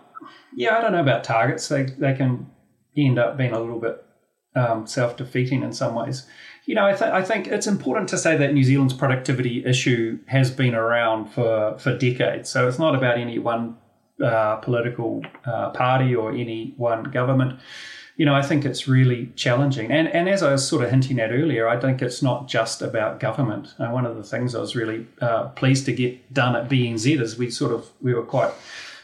yeah, 0.55 0.79
I 0.79 0.81
don't 0.81 0.93
know 0.93 1.01
about 1.01 1.25
targets. 1.25 1.67
They 1.67 1.83
they 1.83 2.15
can 2.15 2.49
end 2.97 3.19
up 3.19 3.37
being 3.37 3.51
a 3.51 3.59
little 3.59 3.81
bit 3.81 4.05
um, 4.55 4.87
self 4.87 5.17
defeating 5.17 5.65
in 5.65 5.73
some 5.73 5.97
ways 5.97 6.27
you 6.65 6.75
know, 6.75 6.87
I, 6.87 6.93
th- 6.93 7.11
I, 7.11 7.23
think 7.23 7.49
it's 7.49 7.67
important 7.67 8.09
to 8.11 8.19
say 8.19 8.37
that 8.37 8.55
New 8.55 8.63
Zealand's 8.63 8.95
productivity 8.95 9.65
issue 9.65 10.19
has 10.27 10.51
been 10.51 10.75
around 10.75 11.31
for, 11.31 11.79
for 11.79 11.97
decades. 11.97 12.51
So 12.51 12.69
it's 12.69 12.79
not 12.79 12.95
about 12.95 13.19
any 13.19 13.39
one 13.39 13.77
uh, 14.23 14.57
political 14.57 15.25
uh, 15.45 15.71
party 15.71 16.15
or 16.15 16.31
any 16.31 16.75
one 16.77 17.05
government. 17.05 17.59
You 18.17 18.27
know, 18.27 18.35
I 18.35 18.43
think 18.43 18.65
it's 18.65 18.87
really 18.87 19.33
challenging. 19.35 19.91
And, 19.91 20.07
and 20.09 20.29
as 20.29 20.43
I 20.43 20.53
was 20.53 20.69
sort 20.69 20.85
of 20.85 20.91
hinting 20.91 21.19
at 21.19 21.31
earlier, 21.33 21.67
I 21.67 21.81
think 21.81 22.03
it's 22.03 22.23
not 22.23 22.47
just 22.47 22.83
about 22.83 23.19
government. 23.19 23.75
One 23.79 24.07
of 24.07 24.17
the 24.17 24.23
things 24.23 24.55
I 24.55 24.61
was 24.61 24.77
really 24.77 25.09
uh, 25.21 25.49
pleased 25.49 25.87
to 25.87 25.93
get 25.93 26.33
done 26.33 26.55
at 26.55 26.69
BNZ 26.69 27.21
is 27.21 27.37
we 27.37 27.51
sort 27.51 27.73
of, 27.73 27.91
we 28.01 28.15
were 28.15 28.23
quite 28.23 28.53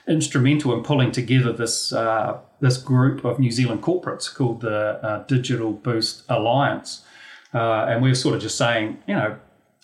instrumental 0.08 0.72
in 0.72 0.82
pulling 0.82 1.12
together 1.12 1.52
this 1.52 1.92
uh, 1.92 2.38
this 2.60 2.78
group 2.78 3.24
of 3.24 3.38
New 3.38 3.50
Zealand 3.50 3.82
corporates 3.82 4.32
called 4.32 4.62
the 4.62 5.04
uh, 5.04 5.24
Digital 5.26 5.72
Boost 5.72 6.24
Alliance. 6.28 7.04
Uh, 7.54 7.87
and 7.88 8.02
we 8.02 8.11
are 8.11 8.14
sort 8.14 8.34
of 8.34 8.42
just 8.42 8.58
saying, 8.58 8.98
you 9.06 9.14
know, 9.14 9.38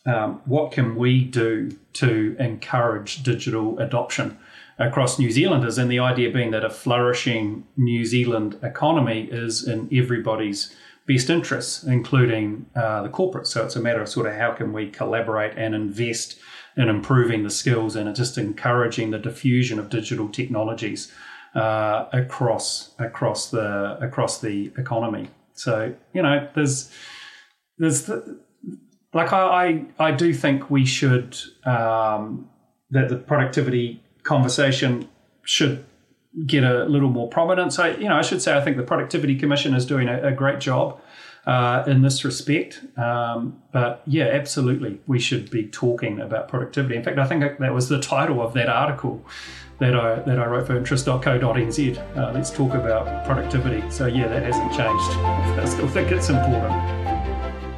um, 0.07 0.43
what 0.45 0.73
can 0.73 0.97
we 0.97 1.25
do 1.25 1.71
to 1.95 2.37
encourage 2.39 3.23
digital 3.23 3.79
adoption 3.79 4.39
across 4.79 5.19
New 5.19 5.31
Zealanders? 5.31 5.79
And 5.79 5.91
the 5.91 5.99
idea 5.99 6.31
being 6.31 6.51
that 6.51 6.65
a 6.65 6.71
flourishing 6.71 7.67
New 7.77 8.05
Zealand 8.05 8.59
economy 8.63 9.29
is 9.31 9.67
in 9.67 9.89
everybody's 9.93 10.75
best 11.07 11.31
interests, 11.31 11.85
including 11.85 12.67
uh, 12.77 13.03
the 13.03 13.09
corporate. 13.09 13.47
So 13.47 13.65
it's 13.65 13.77
a 13.77 13.81
matter 13.81 14.03
of 14.03 14.09
sort 14.09 14.27
of 14.27 14.35
how 14.35 14.53
can 14.53 14.73
we 14.73 14.91
collaborate 14.91 15.57
and 15.57 15.75
invest 15.75 16.39
in 16.77 16.89
improving 16.89 17.45
the 17.45 17.51
skills 17.51 17.97
and 17.97 18.15
just 18.15 18.37
encouraging 18.37 19.11
the 19.11 19.19
diffusion 19.19 19.79
of 19.79 19.89
digital 19.89 20.29
technologies 20.29 21.13
uh, 21.55 22.07
across 22.13 22.91
across 22.99 23.51
the 23.51 23.97
across 24.01 24.41
the 24.41 24.73
economy. 24.77 25.29
So 25.55 25.95
you 26.13 26.23
know, 26.23 26.49
there's 26.55 26.91
there's 27.79 28.03
the, 28.03 28.39
like 29.13 29.33
I, 29.33 29.87
I, 29.99 30.09
I 30.09 30.11
do 30.11 30.35
think 30.35 30.71
we 30.71 30.85
should 30.85 31.37
um, 31.65 32.49
that 32.91 33.09
the 33.09 33.17
productivity 33.17 34.03
conversation 34.23 35.09
should 35.43 35.85
get 36.47 36.65
a 36.65 36.85
little 36.85 37.11
more 37.11 37.29
prominence. 37.29 37.79
I 37.79 37.91
you 37.91 38.09
know 38.09 38.17
I 38.17 38.23
should 38.23 38.43
say 38.43 38.57
I 38.57 38.61
think 38.61 38.77
the 38.77 38.83
Productivity 38.83 39.37
Commission 39.37 39.75
is 39.75 39.87
doing 39.87 40.09
a, 40.09 40.29
a 40.29 40.33
great 40.33 40.61
job 40.61 41.01
uh, 41.47 41.85
in 41.87 42.03
this 42.03 42.25
respect. 42.25 42.83
Um, 42.99 43.63
but 43.73 44.03
yeah, 44.07 44.25
absolutely, 44.25 45.01
we 45.07 45.21
should 45.21 45.51
be 45.51 45.67
talking 45.67 46.21
about 46.21 46.49
productivity. 46.49 46.97
In 46.97 47.05
fact, 47.05 47.19
I 47.19 47.27
think 47.27 47.59
that 47.59 47.75
was 47.75 47.89
the 47.89 48.01
title 48.01 48.43
of 48.43 48.55
that 48.55 48.69
article 48.69 49.25
that 49.79 49.95
I 49.95 50.17
that 50.21 50.39
I 50.39 50.47
wrote 50.47 50.67
for 50.67 50.77
interest.co.nz. 50.77 52.17
Uh, 52.17 52.33
let's 52.33 52.51
talk 52.51 52.75
about 52.75 53.27
productivity. 53.27 53.89
So 53.91 54.07
yeah, 54.07 54.29
that 54.29 54.43
hasn't 54.43 54.73
changed. 54.73 55.11
I 55.61 55.65
still 55.67 55.89
think 55.89 56.11
it's 56.11 56.31
important. 56.31 57.04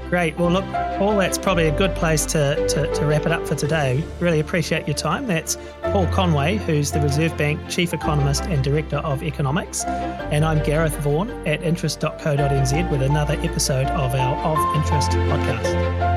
Great. 0.08 0.38
Well, 0.38 0.50
look, 0.50 0.64
Paul, 0.98 1.16
that's 1.16 1.36
probably 1.36 1.66
a 1.66 1.76
good 1.76 1.94
place 1.96 2.24
to, 2.26 2.66
to, 2.68 2.94
to, 2.94 3.06
wrap 3.06 3.26
it 3.26 3.32
up 3.32 3.46
for 3.46 3.56
today. 3.56 4.04
Really 4.20 4.38
appreciate 4.38 4.86
your 4.86 4.96
time. 4.96 5.26
That's 5.26 5.58
Paul 5.82 6.06
Conway, 6.08 6.56
who's 6.58 6.92
the 6.92 7.00
Reserve 7.00 7.36
Bank 7.36 7.60
Chief 7.68 7.92
Economist 7.92 8.44
and 8.44 8.62
Director 8.62 8.98
of 8.98 9.24
Economics. 9.24 9.84
And 9.84 10.44
I'm 10.44 10.62
Gareth 10.62 10.96
Vaughan 10.98 11.30
at 11.46 11.62
interest.co.nz 11.62 12.90
with 12.90 13.02
another 13.02 13.34
episode 13.40 13.88
of 13.88 14.14
our 14.14 14.36
Of 14.44 14.76
Interest 14.76 15.10
podcast. 15.10 16.15